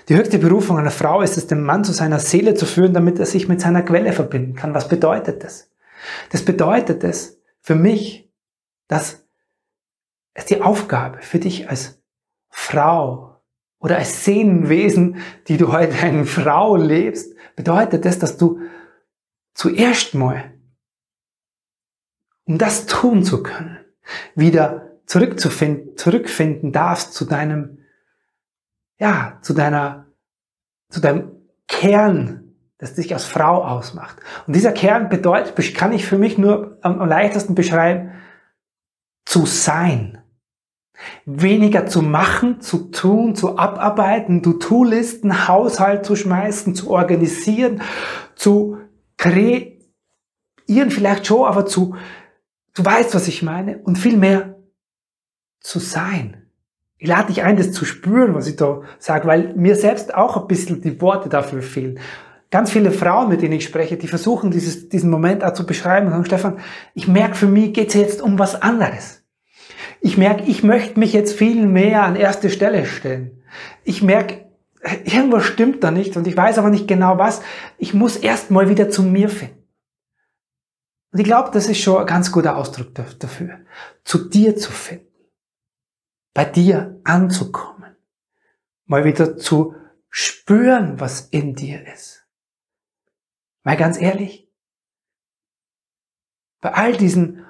Die 0.08 0.16
höchste 0.16 0.38
Berufung 0.38 0.78
einer 0.78 0.90
Frau 0.90 1.22
ist 1.22 1.36
es, 1.36 1.46
den 1.46 1.62
Mann 1.62 1.84
zu 1.84 1.92
seiner 1.92 2.18
Seele 2.18 2.54
zu 2.54 2.66
führen, 2.66 2.94
damit 2.94 3.18
er 3.18 3.26
sich 3.26 3.48
mit 3.48 3.60
seiner 3.60 3.82
Quelle 3.82 4.12
verbinden 4.12 4.54
kann. 4.54 4.74
Was 4.74 4.88
bedeutet 4.88 5.44
das? 5.44 5.70
Das 6.30 6.44
bedeutet 6.44 7.04
es 7.04 7.40
für 7.60 7.74
mich, 7.74 8.32
dass 8.88 9.26
es 10.34 10.46
die 10.46 10.62
Aufgabe 10.62 11.18
für 11.22 11.38
dich 11.38 11.68
als 11.68 12.02
Frau 12.48 13.42
oder 13.78 13.98
als 13.98 14.24
Seelenwesen, 14.24 15.18
die 15.48 15.56
du 15.56 15.72
heute 15.72 15.96
eine 15.98 16.24
Frau 16.24 16.76
lebst, 16.76 17.34
bedeutet 17.54 18.06
es, 18.06 18.18
dass 18.18 18.36
du 18.36 18.60
zuerst 19.54 20.14
mal, 20.14 20.52
um 22.44 22.58
das 22.58 22.86
tun 22.86 23.24
zu 23.24 23.42
können, 23.42 23.78
wieder 24.34 25.00
zurückzufinden, 25.06 25.96
zurückfinden 25.96 26.72
darfst 26.72 27.14
zu 27.14 27.24
deinem, 27.24 27.75
ja, 28.98 29.38
zu 29.42 29.52
deiner, 29.52 30.06
zu 30.88 31.00
deinem 31.00 31.32
Kern, 31.68 32.54
das 32.78 32.94
dich 32.94 33.12
als 33.12 33.24
Frau 33.24 33.64
ausmacht. 33.64 34.18
Und 34.46 34.54
dieser 34.54 34.72
Kern 34.72 35.08
bedeutet, 35.08 35.74
kann 35.74 35.92
ich 35.92 36.06
für 36.06 36.18
mich 36.18 36.38
nur 36.38 36.78
am, 36.82 36.98
leichtesten 37.06 37.54
beschreiben, 37.54 38.12
zu 39.24 39.46
sein. 39.46 40.22
Weniger 41.26 41.86
zu 41.86 42.00
machen, 42.00 42.60
zu 42.60 42.90
tun, 42.90 43.34
zu 43.34 43.58
abarbeiten, 43.58 44.42
du 44.42 44.54
To-Listen, 44.54 45.46
Haushalt 45.46 46.06
zu 46.06 46.16
schmeißen, 46.16 46.74
zu 46.74 46.90
organisieren, 46.90 47.82
zu 48.34 48.78
kreieren 49.18 49.76
vielleicht 50.88 51.26
schon, 51.26 51.46
aber 51.46 51.66
zu, 51.66 51.96
du 52.74 52.84
weißt, 52.84 53.14
was 53.14 53.28
ich 53.28 53.42
meine, 53.42 53.78
und 53.78 53.96
vielmehr 53.96 54.56
zu 55.60 55.80
sein. 55.80 56.45
Ich 56.98 57.08
lade 57.08 57.28
dich 57.28 57.42
ein, 57.42 57.56
das 57.56 57.72
zu 57.72 57.84
spüren, 57.84 58.34
was 58.34 58.46
ich 58.46 58.56
da 58.56 58.82
sage, 58.98 59.26
weil 59.26 59.54
mir 59.54 59.76
selbst 59.76 60.14
auch 60.14 60.36
ein 60.36 60.46
bisschen 60.46 60.80
die 60.80 61.00
Worte 61.00 61.28
dafür 61.28 61.62
fehlen. 61.62 61.98
Ganz 62.50 62.70
viele 62.70 62.90
Frauen, 62.90 63.28
mit 63.28 63.42
denen 63.42 63.54
ich 63.54 63.64
spreche, 63.64 63.96
die 63.96 64.08
versuchen, 64.08 64.50
dieses, 64.50 64.88
diesen 64.88 65.10
Moment 65.10 65.44
auch 65.44 65.52
zu 65.52 65.66
beschreiben 65.66 66.06
und 66.06 66.12
sagen, 66.12 66.24
Stefan, 66.24 66.58
ich 66.94 67.08
merke, 67.08 67.34
für 67.34 67.48
mich 67.48 67.74
geht 67.74 67.88
es 67.88 67.94
jetzt 67.94 68.22
um 68.22 68.38
was 68.38 68.62
anderes. 68.62 69.24
Ich 70.00 70.16
merke, 70.16 70.44
ich 70.44 70.62
möchte 70.62 70.98
mich 70.98 71.12
jetzt 71.12 71.34
viel 71.34 71.66
mehr 71.66 72.04
an 72.04 72.16
erste 72.16 72.48
Stelle 72.48 72.86
stellen. 72.86 73.42
Ich 73.84 74.02
merke, 74.02 74.46
irgendwas 75.04 75.44
stimmt 75.44 75.82
da 75.82 75.90
nicht 75.90 76.16
und 76.16 76.26
ich 76.26 76.36
weiß 76.36 76.58
aber 76.58 76.70
nicht 76.70 76.88
genau 76.88 77.18
was. 77.18 77.42
Ich 77.76 77.92
muss 77.92 78.16
erst 78.16 78.50
mal 78.50 78.68
wieder 78.68 78.88
zu 78.88 79.02
mir 79.02 79.28
finden. 79.28 79.64
Und 81.12 81.18
ich 81.18 81.24
glaube, 81.24 81.50
das 81.52 81.68
ist 81.68 81.80
schon 81.80 81.98
ein 81.98 82.06
ganz 82.06 82.30
guter 82.30 82.56
Ausdruck 82.56 82.94
dafür. 82.94 83.58
Zu 84.04 84.28
dir 84.28 84.56
zu 84.56 84.70
finden. 84.70 85.06
Bei 86.36 86.44
dir 86.44 87.00
anzukommen. 87.04 87.96
Mal 88.84 89.06
wieder 89.06 89.38
zu 89.38 89.74
spüren, 90.10 91.00
was 91.00 91.28
in 91.30 91.54
dir 91.54 91.90
ist. 91.90 92.26
Mal 93.62 93.78
ganz 93.78 93.98
ehrlich. 93.98 94.46
Bei 96.60 96.74
all 96.74 96.94
diesen 96.94 97.46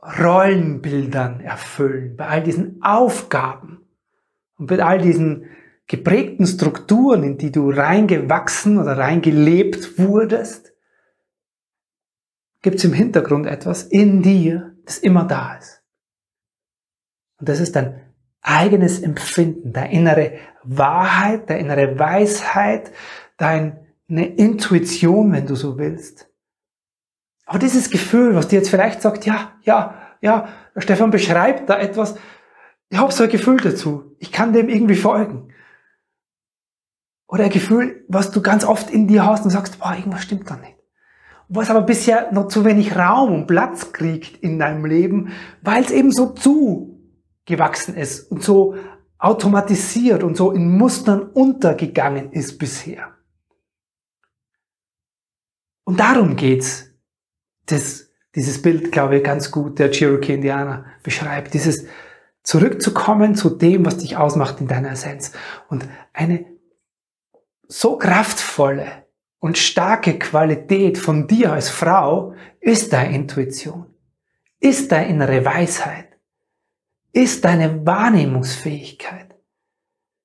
Rollenbildern 0.00 1.40
erfüllen, 1.40 2.16
bei 2.16 2.28
all 2.28 2.42
diesen 2.42 2.82
Aufgaben 2.82 3.86
und 4.56 4.68
bei 4.68 4.82
all 4.82 5.02
diesen 5.02 5.44
geprägten 5.86 6.46
Strukturen, 6.46 7.22
in 7.22 7.36
die 7.36 7.52
du 7.52 7.68
reingewachsen 7.68 8.78
oder 8.78 8.96
reingelebt 8.96 9.98
wurdest, 9.98 10.72
gibt 12.62 12.76
es 12.76 12.84
im 12.84 12.94
Hintergrund 12.94 13.44
etwas 13.44 13.82
in 13.82 14.22
dir, 14.22 14.74
das 14.86 14.96
immer 14.96 15.24
da 15.24 15.56
ist. 15.56 15.82
Und 17.36 17.46
das 17.46 17.60
ist 17.60 17.76
dein 17.76 18.09
eigenes 18.42 19.00
Empfinden, 19.00 19.72
deine 19.72 19.92
innere 19.92 20.32
Wahrheit, 20.62 21.50
deine 21.50 21.60
innere 21.60 21.98
Weisheit, 21.98 22.90
deine 23.36 23.86
Intuition, 24.08 25.32
wenn 25.32 25.46
du 25.46 25.54
so 25.54 25.78
willst. 25.78 26.28
Aber 27.46 27.58
dieses 27.58 27.90
Gefühl, 27.90 28.34
was 28.34 28.48
dir 28.48 28.58
jetzt 28.58 28.70
vielleicht 28.70 29.02
sagt, 29.02 29.26
ja, 29.26 29.52
ja, 29.62 29.94
ja, 30.20 30.48
Stefan 30.76 31.10
beschreibt 31.10 31.68
da 31.68 31.78
etwas, 31.78 32.14
ich 32.90 32.98
habe 32.98 33.12
so 33.12 33.24
ein 33.24 33.30
Gefühl 33.30 33.58
dazu, 33.58 34.16
ich 34.18 34.32
kann 34.32 34.52
dem 34.52 34.68
irgendwie 34.68 34.96
folgen. 34.96 35.52
Oder 37.26 37.44
ein 37.44 37.50
Gefühl, 37.50 38.04
was 38.08 38.32
du 38.32 38.42
ganz 38.42 38.64
oft 38.64 38.90
in 38.90 39.06
dir 39.06 39.24
hast 39.24 39.44
und 39.44 39.50
sagst, 39.50 39.78
boah, 39.78 39.94
irgendwas 39.94 40.22
stimmt 40.22 40.50
da 40.50 40.56
nicht. 40.56 40.76
Was 41.48 41.70
aber 41.70 41.82
bisher 41.82 42.32
noch 42.32 42.48
zu 42.48 42.64
wenig 42.64 42.96
Raum 42.96 43.32
und 43.32 43.46
Platz 43.46 43.92
kriegt 43.92 44.36
in 44.38 44.58
deinem 44.58 44.84
Leben, 44.84 45.32
weil 45.62 45.82
es 45.82 45.90
eben 45.90 46.10
so 46.10 46.26
zugewachsen 47.46 47.96
ist 47.96 48.30
und 48.30 48.42
so 48.42 48.76
automatisiert 49.18 50.22
und 50.22 50.36
so 50.36 50.52
in 50.52 50.76
Mustern 50.76 51.22
untergegangen 51.22 52.32
ist 52.32 52.58
bisher. 52.58 53.14
Und 55.84 56.00
darum 56.00 56.36
geht's. 56.36 56.86
Das, 57.66 58.10
dieses 58.34 58.62
Bild, 58.62 58.90
glaube 58.90 59.18
ich, 59.18 59.24
ganz 59.24 59.50
gut 59.50 59.78
der 59.78 59.90
Cherokee 59.90 60.34
Indianer 60.34 60.86
beschreibt. 61.02 61.54
Dieses 61.54 61.86
zurückzukommen 62.42 63.34
zu 63.34 63.50
dem, 63.50 63.84
was 63.84 63.98
dich 63.98 64.16
ausmacht 64.16 64.60
in 64.60 64.66
deiner 64.66 64.92
Essenz. 64.92 65.32
Und 65.68 65.88
eine 66.12 66.46
so 67.68 67.96
kraftvolle 67.96 69.06
und 69.38 69.58
starke 69.58 70.18
Qualität 70.18 70.98
von 70.98 71.26
dir 71.26 71.52
als 71.52 71.68
Frau 71.68 72.34
ist 72.60 72.92
deine 72.92 73.14
Intuition, 73.14 73.86
ist 74.58 74.92
deine 74.92 75.08
innere 75.08 75.44
Weisheit, 75.44 76.09
ist 77.12 77.44
deine 77.44 77.84
Wahrnehmungsfähigkeit, 77.86 79.34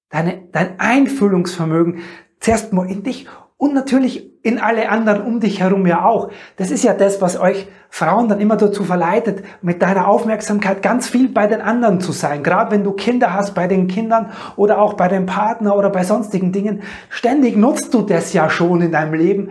deine, 0.09 0.43
dein 0.51 0.79
Einfühlungsvermögen 0.79 2.01
zuerst 2.39 2.73
mal 2.73 2.89
in 2.89 3.03
dich 3.03 3.27
und 3.57 3.73
natürlich 3.73 4.31
in 4.43 4.59
alle 4.59 4.89
anderen 4.89 5.23
um 5.23 5.39
dich 5.39 5.61
herum 5.61 5.87
ja 5.87 6.05
auch. 6.05 6.29
Das 6.57 6.69
ist 6.69 6.83
ja 6.83 6.93
das, 6.93 7.19
was 7.19 7.39
euch 7.39 7.67
Frauen 7.89 8.29
dann 8.29 8.39
immer 8.39 8.57
dazu 8.57 8.83
verleitet, 8.83 9.43
mit 9.63 9.81
deiner 9.81 10.07
Aufmerksamkeit 10.07 10.83
ganz 10.83 11.07
viel 11.07 11.29
bei 11.29 11.47
den 11.47 11.61
anderen 11.61 11.99
zu 11.99 12.11
sein. 12.11 12.43
Gerade 12.43 12.71
wenn 12.71 12.83
du 12.83 12.91
Kinder 12.91 13.33
hast, 13.33 13.55
bei 13.55 13.67
den 13.67 13.87
Kindern 13.87 14.31
oder 14.55 14.79
auch 14.79 14.93
bei 14.93 15.07
dem 15.07 15.25
Partner 15.25 15.75
oder 15.75 15.89
bei 15.89 16.03
sonstigen 16.03 16.51
Dingen. 16.51 16.83
Ständig 17.09 17.57
nutzt 17.57 17.93
du 17.93 18.03
das 18.03 18.33
ja 18.33 18.49
schon 18.49 18.81
in 18.81 18.91
deinem 18.91 19.15
Leben. 19.15 19.49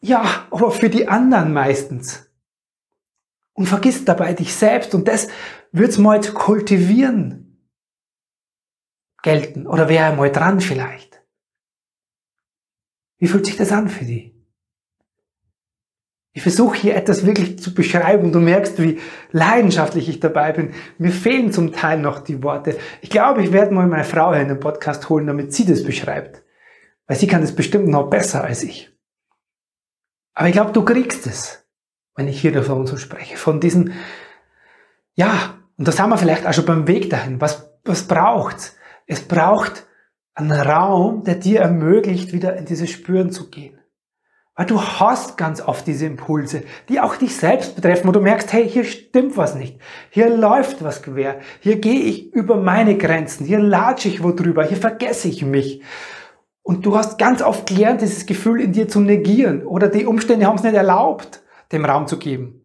Ja, 0.00 0.22
aber 0.50 0.70
für 0.70 0.88
die 0.88 1.08
anderen 1.08 1.52
meistens. 1.52 2.23
Und 3.54 3.66
vergisst 3.66 4.08
dabei 4.08 4.34
dich 4.34 4.54
selbst. 4.54 4.94
Und 4.94 5.08
das 5.08 5.28
wird's 5.72 5.98
mal 5.98 6.20
kultivieren 6.20 7.44
gelten. 9.22 9.66
Oder 9.66 9.88
wäre 9.88 10.14
mal 10.14 10.30
dran 10.30 10.60
vielleicht. 10.60 11.22
Wie 13.18 13.26
fühlt 13.26 13.46
sich 13.46 13.56
das 13.56 13.72
an 13.72 13.88
für 13.88 14.04
dich? 14.04 14.34
Ich 16.36 16.42
versuche 16.42 16.76
hier 16.76 16.96
etwas 16.96 17.24
wirklich 17.24 17.60
zu 17.60 17.74
beschreiben. 17.74 18.32
Du 18.32 18.40
merkst, 18.40 18.82
wie 18.82 19.00
leidenschaftlich 19.30 20.08
ich 20.08 20.18
dabei 20.18 20.52
bin. 20.52 20.74
Mir 20.98 21.12
fehlen 21.12 21.52
zum 21.52 21.72
Teil 21.72 22.00
noch 22.00 22.18
die 22.20 22.42
Worte. 22.42 22.76
Ich 23.02 23.10
glaube, 23.10 23.42
ich 23.42 23.52
werde 23.52 23.72
mal 23.72 23.86
meine 23.86 24.04
Frau 24.04 24.32
in 24.32 24.48
den 24.48 24.58
Podcast 24.58 25.08
holen, 25.08 25.28
damit 25.28 25.54
sie 25.54 25.64
das 25.64 25.84
beschreibt. 25.84 26.42
Weil 27.06 27.16
sie 27.16 27.28
kann 27.28 27.40
das 27.40 27.54
bestimmt 27.54 27.86
noch 27.86 28.10
besser 28.10 28.42
als 28.42 28.64
ich. 28.64 28.90
Aber 30.34 30.48
ich 30.48 30.54
glaube, 30.54 30.72
du 30.72 30.84
kriegst 30.84 31.24
es, 31.28 31.63
wenn 32.16 32.28
ich 32.28 32.40
hier 32.40 32.52
davon 32.52 32.86
so 32.86 32.96
spreche. 32.96 33.36
Von 33.36 33.60
diesen, 33.60 33.92
ja, 35.14 35.54
und 35.76 35.88
das 35.88 35.98
haben 35.98 36.10
wir 36.10 36.18
vielleicht 36.18 36.46
auch 36.46 36.52
schon 36.52 36.66
beim 36.66 36.86
Weg 36.86 37.10
dahin. 37.10 37.40
Was, 37.40 37.70
was 37.84 38.06
braucht's? 38.06 38.76
Es 39.06 39.20
braucht 39.20 39.86
einen 40.34 40.52
Raum, 40.52 41.24
der 41.24 41.36
dir 41.36 41.60
ermöglicht, 41.60 42.32
wieder 42.32 42.56
in 42.56 42.64
dieses 42.64 42.90
Spüren 42.90 43.30
zu 43.30 43.50
gehen. 43.50 43.78
Weil 44.56 44.66
du 44.66 44.80
hast 44.80 45.36
ganz 45.36 45.60
oft 45.60 45.84
diese 45.86 46.06
Impulse, 46.06 46.62
die 46.88 47.00
auch 47.00 47.16
dich 47.16 47.36
selbst 47.36 47.74
betreffen, 47.74 48.06
wo 48.06 48.12
du 48.12 48.20
merkst, 48.20 48.52
hey, 48.52 48.68
hier 48.68 48.84
stimmt 48.84 49.36
was 49.36 49.56
nicht. 49.56 49.80
Hier 50.10 50.30
läuft 50.30 50.84
was 50.84 51.02
quer. 51.02 51.40
Hier 51.58 51.80
gehe 51.80 52.00
ich 52.00 52.32
über 52.32 52.56
meine 52.56 52.96
Grenzen. 52.96 53.46
Hier 53.46 53.58
latsche 53.58 54.08
ich 54.08 54.22
wo 54.22 54.30
drüber. 54.30 54.64
Hier 54.64 54.76
vergesse 54.76 55.26
ich 55.26 55.44
mich. 55.44 55.82
Und 56.62 56.86
du 56.86 56.96
hast 56.96 57.18
ganz 57.18 57.42
oft 57.42 57.68
gelernt, 57.68 58.00
dieses 58.00 58.26
Gefühl 58.26 58.60
in 58.60 58.72
dir 58.72 58.88
zu 58.88 59.00
negieren. 59.00 59.66
Oder 59.66 59.88
die 59.88 60.06
Umstände 60.06 60.46
haben 60.46 60.56
es 60.56 60.62
nicht 60.62 60.74
erlaubt, 60.74 61.42
dem 61.74 61.84
Raum 61.84 62.06
zu 62.06 62.18
geben. 62.18 62.62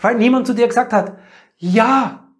Weil 0.00 0.16
niemand 0.16 0.46
zu 0.46 0.54
dir 0.54 0.68
gesagt 0.68 0.92
hat, 0.92 1.18
ja, 1.56 2.32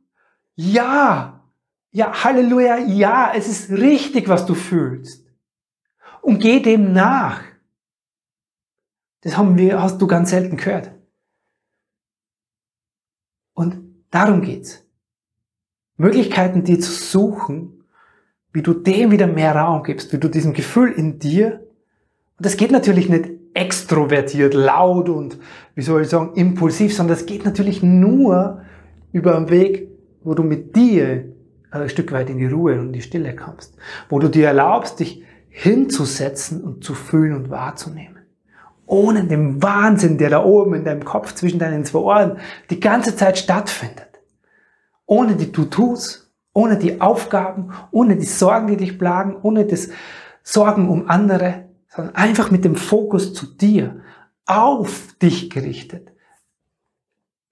ja, 0.55 1.43
ja, 1.91 2.25
Halleluja, 2.25 2.79
ja, 2.79 3.33
es 3.35 3.49
ist 3.49 3.71
richtig, 3.71 4.29
was 4.29 4.47
du 4.47 4.55
fühlst. 4.55 5.27
Und 6.21 6.39
geh 6.41 6.61
dem 6.61 6.93
nach. 6.93 7.43
Das 9.23 9.37
haben 9.37 9.57
wir, 9.57 9.81
hast 9.83 10.01
du 10.01 10.07
ganz 10.07 10.31
selten 10.31 10.57
gehört. 10.57 10.93
Und 13.55 14.05
darum 14.11 14.43
geht's. 14.43 14.85
Möglichkeiten, 15.97 16.65
dir 16.65 16.79
zu 16.79 16.93
suchen, 16.93 17.85
wie 18.53 18.63
du 18.63 18.75
dem 18.75 19.11
wieder 19.11 19.27
mehr 19.27 19.57
Raum 19.57 19.83
gibst, 19.83 20.13
wie 20.13 20.19
du 20.19 20.29
diesem 20.29 20.53
Gefühl 20.53 20.93
in 20.93 21.19
dir, 21.19 21.67
und 22.39 22.45
das 22.45 22.57
geht 22.57 22.71
natürlich 22.71 23.09
nicht 23.09 23.46
extrovertiert, 23.57 24.55
laut 24.55 25.09
und, 25.09 25.39
wie 25.75 25.83
soll 25.83 26.03
ich 26.03 26.09
sagen, 26.09 26.33
impulsiv, 26.35 26.95
sondern 26.95 27.17
das 27.17 27.27
geht 27.27 27.45
natürlich 27.45 27.83
nur 27.83 28.63
über 29.13 29.37
einen 29.37 29.49
Weg, 29.49 29.89
wo 30.23 30.35
du 30.35 30.43
mit 30.43 30.77
dir 30.77 31.25
ein 31.71 31.89
Stück 31.89 32.13
weit 32.13 32.31
in 32.31 32.39
die 32.39 32.47
Ruhe 32.47 32.75
und 32.75 32.89
in 32.89 32.93
die 32.93 33.03
Stille 33.03 33.35
kommst, 33.35 33.77
wo 34.09 34.19
du 34.19 34.29
dir 34.29 34.49
erlaubst, 34.49 35.01
dich 35.01 35.23
hinzusetzen 35.49 36.63
und 36.63 36.85
zu 36.85 36.95
fühlen 36.95 37.35
und 37.35 37.51
wahrzunehmen. 37.51 38.19
Ohne 38.85 39.25
den 39.25 39.63
Wahnsinn, 39.63 40.19
der 40.19 40.31
da 40.31 40.45
oben 40.45 40.75
in 40.75 40.85
deinem 40.85 41.05
Kopf 41.05 41.35
zwischen 41.35 41.59
deinen 41.59 41.85
zwei 41.85 41.99
Ohren 41.99 42.39
die 42.71 42.79
ganze 42.79 43.17
Zeit 43.17 43.39
stattfindet. 43.39 44.21
Ohne 45.07 45.35
die 45.35 45.51
To-Tus, 45.51 46.31
ohne 46.53 46.77
die 46.77 47.01
Aufgaben, 47.01 47.71
ohne 47.91 48.17
die 48.17 48.27
Sorgen, 48.27 48.69
die 48.69 48.77
dich 48.77 48.99
plagen, 48.99 49.37
ohne 49.43 49.65
das 49.65 49.89
Sorgen 50.43 50.89
um 50.89 51.09
andere, 51.09 51.66
sondern 51.89 52.15
einfach 52.15 52.51
mit 52.51 52.65
dem 52.65 52.77
Fokus 52.77 53.35
zu 53.35 53.47
dir, 53.47 54.03
auf 54.47 55.15
dich 55.21 55.51
gerichtet. 55.51 56.13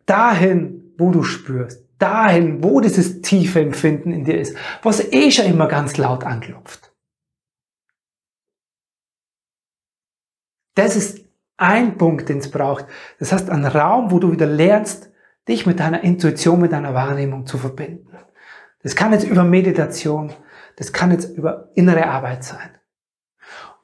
Dahin, 0.07 0.95
wo 0.97 1.11
du 1.11 1.23
spürst, 1.23 1.85
dahin, 1.99 2.63
wo 2.63 2.81
dieses 2.81 3.23
tiefe 3.23 3.61
Empfinden 3.61 4.13
in 4.13 4.25
dir 4.25 4.39
ist, 4.39 4.57
was 4.83 5.01
eh 5.13 5.31
schon 5.31 5.47
immer 5.47 5.67
ganz 5.67 5.97
laut 5.97 6.25
anklopft. 6.25 6.93
Das 10.75 10.97
ist 10.97 11.25
ein 11.57 11.97
Punkt, 11.99 12.29
den 12.29 12.39
es 12.39 12.51
braucht. 12.51 12.87
Das 13.19 13.33
heißt, 13.33 13.49
ein 13.49 13.65
Raum, 13.65 14.11
wo 14.11 14.19
du 14.19 14.33
wieder 14.33 14.47
lernst, 14.47 15.11
dich 15.49 15.67
mit 15.67 15.81
deiner 15.81 16.03
Intuition, 16.03 16.61
mit 16.61 16.73
deiner 16.73 16.95
Wahrnehmung 16.95 17.47
zu 17.47 17.59
verbinden. 17.59 18.17
Das 18.83 18.97
kann 18.97 19.13
jetzt 19.13 19.25
über 19.25 19.45
Meditation, 19.45 20.33
das 20.77 20.93
kann 20.93 21.11
jetzt 21.11 21.37
über 21.37 21.71
innere 21.75 22.07
Arbeit 22.07 22.45
sein. 22.45 22.71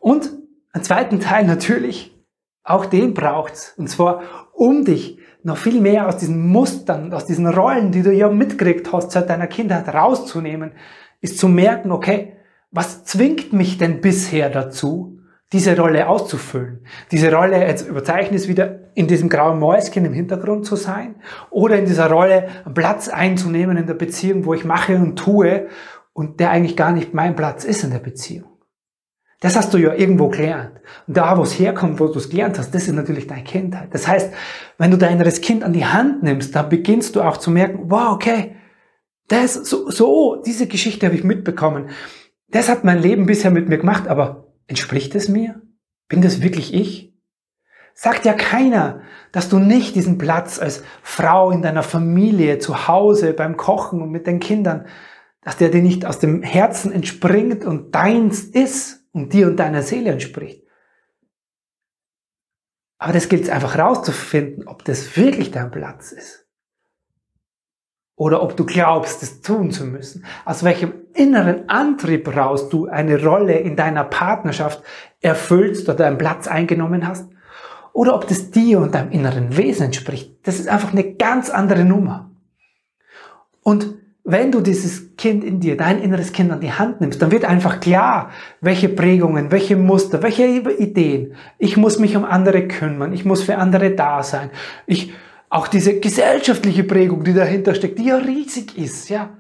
Und 0.01 0.33
einen 0.73 0.83
zweiten 0.83 1.21
Teil 1.21 1.47
natürlich, 1.47 2.17
auch 2.65 2.87
den 2.87 3.15
braucht's. 3.15 3.75
Und 3.77 3.89
zwar, 3.89 4.23
um 4.53 4.85
dich 4.85 5.19
noch 5.43 5.57
viel 5.57 5.81
mehr 5.81 6.09
aus 6.09 6.17
diesen 6.17 6.49
Mustern, 6.49 7.13
aus 7.13 7.27
diesen 7.27 7.47
Rollen, 7.47 7.93
die 7.93 8.03
du 8.03 8.13
ja 8.13 8.29
mitgekriegt 8.29 8.93
hast 8.93 9.13
seit 9.13 9.31
deiner 9.31 9.47
Kindheit 9.47 9.89
rauszunehmen, 9.89 10.73
ist 11.21 11.39
zu 11.39 11.49
merken, 11.49 11.93
okay, 11.93 12.35
was 12.71 13.05
zwingt 13.05 13.53
mich 13.53 13.79
denn 13.79 14.01
bisher 14.01 14.49
dazu, 14.49 15.19
diese 15.53 15.77
Rolle 15.77 16.09
auszufüllen? 16.09 16.85
Diese 17.11 17.33
Rolle, 17.33 17.67
jetzt 17.67 17.89
überzeichne 17.89 18.37
ich 18.37 18.45
es 18.45 18.49
wieder, 18.49 18.81
in 18.95 19.07
diesem 19.07 19.29
grauen 19.29 19.59
Mäuschen 19.59 20.05
im 20.05 20.13
Hintergrund 20.13 20.67
zu 20.67 20.77
sein 20.77 21.17
oder 21.51 21.79
in 21.79 21.87
dieser 21.87 22.11
Rolle 22.11 22.49
einen 22.65 22.75
Platz 22.75 23.09
einzunehmen 23.09 23.77
in 23.77 23.87
der 23.87 23.95
Beziehung, 23.95 24.45
wo 24.45 24.55
ich 24.55 24.65
mache 24.65 24.97
und 24.97 25.19
tue 25.19 25.69
und 26.13 26.39
der 26.41 26.51
eigentlich 26.51 26.77
gar 26.77 26.93
nicht 26.93 27.13
mein 27.13 27.35
Platz 27.35 27.65
ist 27.65 27.83
in 27.83 27.91
der 27.91 27.99
Beziehung. 27.99 28.50
Das 29.41 29.57
hast 29.57 29.73
du 29.73 29.79
ja 29.79 29.95
irgendwo 29.95 30.29
gelernt. 30.29 30.81
Und 31.07 31.17
da, 31.17 31.37
wo 31.39 31.43
es 31.43 31.59
herkommt, 31.59 31.99
wo 31.99 32.09
du 32.09 32.19
es 32.19 32.29
gelernt 32.29 32.59
hast, 32.59 32.75
das 32.75 32.87
ist 32.87 32.95
natürlich 32.95 33.27
deine 33.27 33.43
Kindheit. 33.43 33.89
Das 33.93 34.07
heißt, 34.07 34.33
wenn 34.77 34.91
du 34.91 34.99
dein 34.99 35.15
inneres 35.15 35.41
Kind 35.41 35.65
an 35.65 35.73
die 35.73 35.87
Hand 35.87 36.23
nimmst, 36.23 36.55
dann 36.55 36.69
beginnst 36.69 37.17
du 37.17 37.23
auch 37.23 37.39
zu 37.39 37.51
merken, 37.51 37.85
wow, 37.91 38.13
okay, 38.13 38.57
das, 39.29 39.55
so, 39.55 39.91
so, 39.91 40.43
diese 40.45 40.67
Geschichte 40.67 41.07
habe 41.07 41.17
ich 41.17 41.25
mitbekommen. 41.25 41.89
Das 42.49 42.69
hat 42.69 42.85
mein 42.85 43.01
Leben 43.01 43.27
bisher 43.27 43.51
mit 43.51 43.69
mir 43.69 43.79
gemacht, 43.79 44.09
aber 44.09 44.53
entspricht 44.67 45.15
es 45.15 45.29
mir? 45.29 45.63
Bin 46.09 46.21
das 46.21 46.43
wirklich 46.43 46.75
ich? 46.75 47.15
Sagt 47.95 48.27
ja 48.27 48.35
keiner, 48.35 49.03
dass 49.33 49.49
du 49.49 49.59
nicht 49.59 49.95
diesen 49.95 50.19
Platz 50.19 50.59
als 50.59 50.83
Frau 51.03 51.51
in 51.51 51.63
deiner 51.63 51.83
Familie, 51.83 52.59
zu 52.59 52.89
Hause, 52.89 53.33
beim 53.33 53.57
Kochen 53.57 54.03
und 54.03 54.11
mit 54.11 54.27
den 54.27 54.41
Kindern, 54.41 54.87
dass 55.43 55.57
der 55.57 55.71
dir 55.71 55.83
nicht 55.83 56.05
aus 56.05 56.19
dem 56.19 56.43
Herzen 56.43 56.93
entspringt 56.93 57.65
und 57.65 57.95
deins 57.95 58.43
ist 58.43 59.00
und 59.13 59.33
dir 59.33 59.47
und 59.47 59.57
deiner 59.57 59.83
Seele 59.83 60.11
entspricht. 60.11 60.65
Aber 62.99 63.13
das 63.13 63.29
gilt 63.29 63.45
es 63.45 63.51
einfach 63.51 63.79
rauszufinden, 63.79 64.69
ob 64.69 64.85
das 64.85 65.17
wirklich 65.17 65.51
dein 65.51 65.71
Platz 65.71 66.13
ist. 66.13 66.47
Oder 68.15 68.43
ob 68.43 68.55
du 68.55 68.67
glaubst, 68.67 69.23
das 69.23 69.41
tun 69.41 69.71
zu 69.71 69.87
müssen. 69.87 70.27
Aus 70.45 70.63
welchem 70.63 70.93
inneren 71.15 71.71
Antrieb 71.71 72.29
raus 72.37 72.69
du 72.69 72.87
eine 72.87 73.25
Rolle 73.25 73.59
in 73.59 73.77
deiner 73.77 74.05
Partnerschaft 74.05 74.83
erfüllst 75.23 75.89
oder 75.89 76.07
einen 76.07 76.19
Platz 76.19 76.47
eingenommen 76.47 77.09
hast. 77.09 77.31
Oder 77.95 78.15
ob 78.15 78.29
das 78.29 78.51
dir 78.51 78.81
und 78.81 78.95
deinem 78.95 79.11
inneren 79.11 79.57
Wesen 79.57 79.87
entspricht. 79.87 80.47
Das 80.47 80.61
ist 80.61 80.69
einfach 80.69 80.93
eine 80.93 81.15
ganz 81.15 81.49
andere 81.49 81.87
Nummer. 81.87 82.31
Und 83.63 83.97
wenn 84.25 84.53
du 84.53 84.61
dieses 84.61 85.17
Kind 85.17 85.43
in 85.45 85.61
dir, 85.61 85.77
dein 85.77 86.01
inneres 86.01 86.33
Kind 86.33 86.53
an 86.53 86.61
die 86.61 86.73
Hand 86.73 87.01
nimmst, 87.01 87.23
dann 87.23 87.31
wird 87.31 87.45
einfach 87.45 87.81
klar, 87.81 88.31
welche 88.61 88.89
Prägungen, 88.89 89.51
welche 89.51 89.77
Muster, 89.77 90.23
welche 90.23 90.47
Ideen. 90.47 91.35
Ich 91.59 91.77
muss 91.77 91.99
mich 91.99 92.17
um 92.17 92.25
andere 92.25 92.69
kümmern, 92.69 93.13
ich 93.13 93.25
muss 93.25 93.43
für 93.43 93.57
andere 93.57 93.95
da 93.95 94.23
sein. 94.23 94.51
Ich, 94.87 95.13
auch 95.49 95.69
diese 95.69 96.01
gesellschaftliche 96.01 96.85
Prägung, 96.85 97.25
die 97.25 97.33
dahinter 97.33 97.75
steckt, 97.75 97.99
die 97.99 98.07
ja 98.07 98.17
riesig 98.17 98.77
ist, 98.77 99.09
ja. 99.09 99.37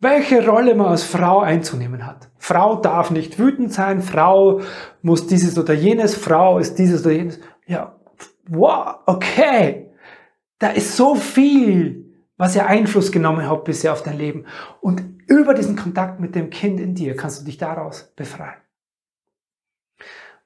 Welche 0.00 0.46
Rolle 0.46 0.76
man 0.76 0.86
als 0.88 1.02
Frau 1.02 1.40
einzunehmen 1.40 2.06
hat. 2.06 2.28
Frau 2.38 2.80
darf 2.80 3.10
nicht 3.10 3.38
wütend 3.38 3.72
sein, 3.72 4.00
Frau 4.00 4.60
muss 5.02 5.26
dieses 5.26 5.58
oder 5.58 5.74
jenes, 5.74 6.14
Frau 6.14 6.58
ist 6.58 6.78
dieses 6.78 7.04
oder 7.04 7.14
jenes. 7.14 7.40
Ja, 7.66 7.96
wow, 8.48 8.96
okay. 9.06 9.90
Da 10.60 10.68
ist 10.70 10.96
so 10.96 11.16
viel 11.16 12.07
was 12.38 12.54
ja 12.54 12.66
Einfluss 12.66 13.12
genommen 13.12 13.48
hat 13.48 13.64
bisher 13.64 13.92
auf 13.92 14.02
dein 14.02 14.16
Leben. 14.16 14.46
Und 14.80 15.02
über 15.26 15.52
diesen 15.52 15.76
Kontakt 15.76 16.20
mit 16.20 16.34
dem 16.34 16.48
Kind 16.48 16.80
in 16.80 16.94
dir 16.94 17.14
kannst 17.16 17.40
du 17.40 17.44
dich 17.44 17.58
daraus 17.58 18.12
befreien. 18.16 18.56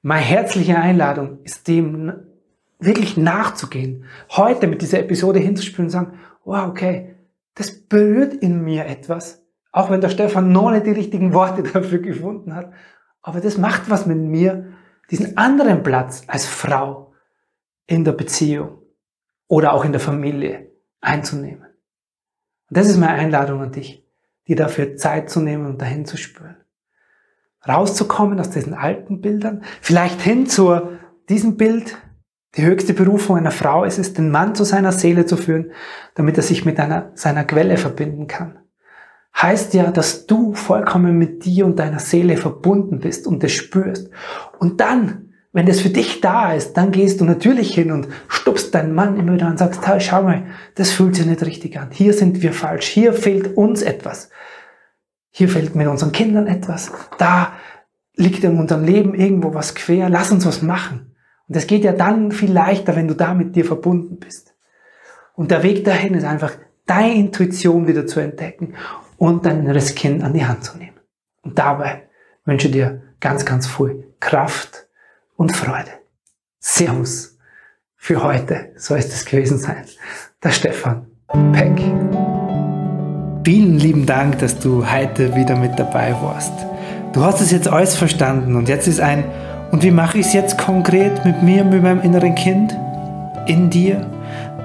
Meine 0.01 0.25
herzliche 0.25 0.77
Einladung 0.77 1.39
ist 1.43 1.67
dem 1.69 2.11
wirklich 2.79 3.15
nachzugehen. 3.15 4.05
Heute 4.31 4.67
mit 4.67 4.81
dieser 4.81 4.99
Episode 4.99 5.39
hinzuspüren 5.39 5.85
und 5.85 5.91
sagen, 5.91 6.19
wow, 6.43 6.67
okay, 6.67 7.15
das 7.55 7.71
berührt 7.71 8.33
in 8.33 8.63
mir 8.63 8.85
etwas. 8.85 9.45
Auch 9.71 9.89
wenn 9.89 10.01
der 10.01 10.09
Stefan 10.09 10.51
noch 10.51 10.71
nicht 10.71 10.85
die 10.85 10.91
richtigen 10.91 11.33
Worte 11.33 11.63
dafür 11.73 11.99
gefunden 11.99 12.55
hat. 12.55 12.73
Aber 13.21 13.39
das 13.39 13.57
macht 13.57 13.89
was 13.89 14.05
mit 14.05 14.17
mir, 14.17 14.73
diesen 15.09 15.37
anderen 15.37 15.83
Platz 15.83 16.23
als 16.27 16.45
Frau 16.45 17.13
in 17.85 18.03
der 18.03 18.13
Beziehung 18.13 18.79
oder 19.47 19.73
auch 19.73 19.85
in 19.85 19.91
der 19.91 20.01
Familie 20.01 20.71
einzunehmen. 20.99 21.72
Und 22.73 22.77
das 22.77 22.87
ist 22.87 22.97
meine 22.97 23.13
Einladung 23.13 23.61
an 23.61 23.71
dich, 23.71 24.03
dir 24.47 24.55
dafür 24.55 24.95
Zeit 24.95 25.29
zu 25.29 25.41
nehmen 25.41 25.67
und 25.67 25.79
dahin 25.79 26.07
zu 26.07 26.17
spüren. 26.17 26.57
Rauszukommen 27.67 28.39
aus 28.39 28.49
diesen 28.49 28.73
alten 28.73 29.21
Bildern, 29.21 29.61
vielleicht 29.79 30.19
hin 30.23 30.47
zu 30.47 30.81
diesem 31.29 31.55
Bild, 31.55 31.95
die 32.55 32.65
höchste 32.65 32.95
Berufung 32.95 33.37
einer 33.37 33.51
Frau 33.51 33.83
ist 33.83 33.99
es, 33.99 34.13
den 34.13 34.31
Mann 34.31 34.55
zu 34.55 34.63
seiner 34.63 34.91
Seele 34.91 35.27
zu 35.27 35.37
führen, 35.37 35.69
damit 36.15 36.35
er 36.37 36.41
sich 36.41 36.65
mit 36.65 36.79
einer, 36.79 37.11
seiner 37.13 37.43
Quelle 37.43 37.77
verbinden 37.77 38.25
kann. 38.25 38.57
Heißt 39.39 39.75
ja, 39.75 39.91
dass 39.91 40.25
du 40.25 40.55
vollkommen 40.55 41.15
mit 41.15 41.45
dir 41.45 41.67
und 41.67 41.77
deiner 41.77 41.99
Seele 41.99 42.37
verbunden 42.37 43.01
bist 43.01 43.27
und 43.27 43.43
das 43.43 43.51
spürst. 43.51 44.09
Und 44.57 44.81
dann 44.81 45.32
wenn 45.53 45.67
das 45.67 45.81
für 45.81 45.89
dich 45.89 46.19
da 46.19 46.53
ist, 46.53 46.73
dann 46.73 46.91
gehst 46.91 47.21
du 47.21 47.25
natürlich 47.25 47.73
hin 47.73 47.91
und 47.91 48.07
stupst 48.27 48.73
deinen 48.73 48.93
Mann 48.93 49.17
immer 49.17 49.33
wieder 49.33 49.47
und 49.47 49.59
sagst, 49.59 49.87
hey, 49.87 50.01
schau 50.01 50.23
mal, 50.23 50.47
das 50.73 50.91
fühlt 50.91 51.15
sich 51.15 51.27
nicht 51.27 51.45
richtig 51.45 51.79
an. 51.79 51.89
Hier 51.91 52.13
sind 52.13 52.41
wir 52.41 52.53
falsch. 52.53 52.87
Hier 52.87 53.13
fehlt 53.13 53.55
uns 53.55 53.83
etwas. 53.83 54.31
Hier 55.29 55.47
fehlt 55.47 55.75
mit 55.75 55.87
unseren 55.87 56.11
Kindern 56.11 56.47
etwas. 56.47 56.91
Da 57.19 57.53
liegt 58.15 58.43
in 58.43 58.57
unserem 58.57 58.83
Leben 58.83 59.13
irgendwo 59.13 59.53
was 59.53 59.75
quer. 59.75 60.09
Lass 60.09 60.31
uns 60.31 60.45
was 60.47 60.63
machen. 60.63 61.15
Und 61.47 61.55
das 61.55 61.67
geht 61.67 61.83
ja 61.83 61.91
dann 61.93 62.31
viel 62.31 62.51
leichter, 62.51 62.95
wenn 62.95 63.07
du 63.07 63.13
da 63.13 63.35
mit 63.35 63.55
dir 63.55 63.65
verbunden 63.65 64.17
bist. 64.17 64.55
Und 65.35 65.51
der 65.51 65.61
Weg 65.61 65.83
dahin 65.85 66.15
ist 66.15 66.25
einfach, 66.25 66.53
deine 66.87 67.13
Intuition 67.13 67.87
wieder 67.87 68.07
zu 68.07 68.19
entdecken 68.19 68.73
und 69.17 69.45
dein 69.45 69.59
inneres 69.59 69.93
Kind 69.93 70.23
an 70.23 70.33
die 70.33 70.45
Hand 70.45 70.63
zu 70.63 70.77
nehmen. 70.79 70.99
Und 71.43 71.59
dabei 71.59 72.09
wünsche 72.43 72.69
dir 72.69 73.03
ganz, 73.19 73.45
ganz 73.45 73.67
viel 73.67 74.13
Kraft, 74.19 74.82
und 75.43 75.53
Freude. 75.57 75.91
Servus. 76.61 77.37
Für 77.97 78.23
heute 78.23 78.71
soll 78.77 78.99
es 78.99 79.09
das 79.09 79.25
gewesen 79.25 79.57
sein. 79.57 79.83
Der 80.41 80.51
Stefan 80.51 81.05
Peck. 81.51 81.77
Vielen 83.43 83.77
lieben 83.77 84.05
Dank, 84.05 84.39
dass 84.39 84.57
du 84.57 84.89
heute 84.89 85.35
wieder 85.35 85.57
mit 85.57 85.77
dabei 85.77 86.15
warst. 86.21 86.53
Du 87.11 87.25
hast 87.25 87.41
es 87.41 87.51
jetzt 87.51 87.67
alles 87.67 87.93
verstanden 87.93 88.55
und 88.55 88.69
jetzt 88.69 88.87
ist 88.87 89.01
ein, 89.01 89.25
und 89.71 89.83
wie 89.83 89.91
mache 89.91 90.19
ich 90.19 90.27
es 90.27 90.33
jetzt 90.33 90.57
konkret 90.57 91.25
mit 91.25 91.43
mir, 91.43 91.65
mit 91.65 91.83
meinem 91.83 92.01
inneren 92.01 92.35
Kind? 92.35 92.73
In 93.45 93.69
dir? 93.69 94.09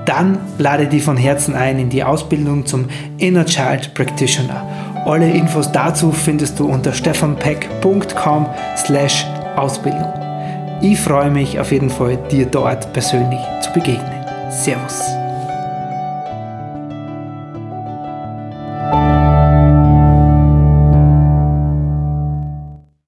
Dann 0.07 0.39
lade 0.59 0.87
dich 0.87 1.03
von 1.03 1.17
Herzen 1.17 1.57
ein 1.57 1.81
in 1.81 1.91
die 1.91 2.05
Ausbildung 2.05 2.67
zum 2.67 2.87
Inner 3.17 3.47
Child 3.47 3.95
Practitioner. 3.95 4.65
Alle 5.07 5.29
Infos 5.29 5.73
dazu 5.73 6.13
findest 6.13 6.61
du 6.61 6.71
unter 6.71 6.93
stefanpeck.com 6.93 8.47
slash 8.77 9.27
Ausbildung. 9.57 10.28
Ich 10.81 11.01
freue 11.01 11.31
mich 11.31 11.59
auf 11.59 11.73
jeden 11.73 11.91
Fall, 11.91 12.17
dir 12.31 12.47
dort 12.47 12.93
persönlich 12.93 13.41
zu 13.63 13.73
begegnen. 13.73 14.25
Servus. 14.51 15.18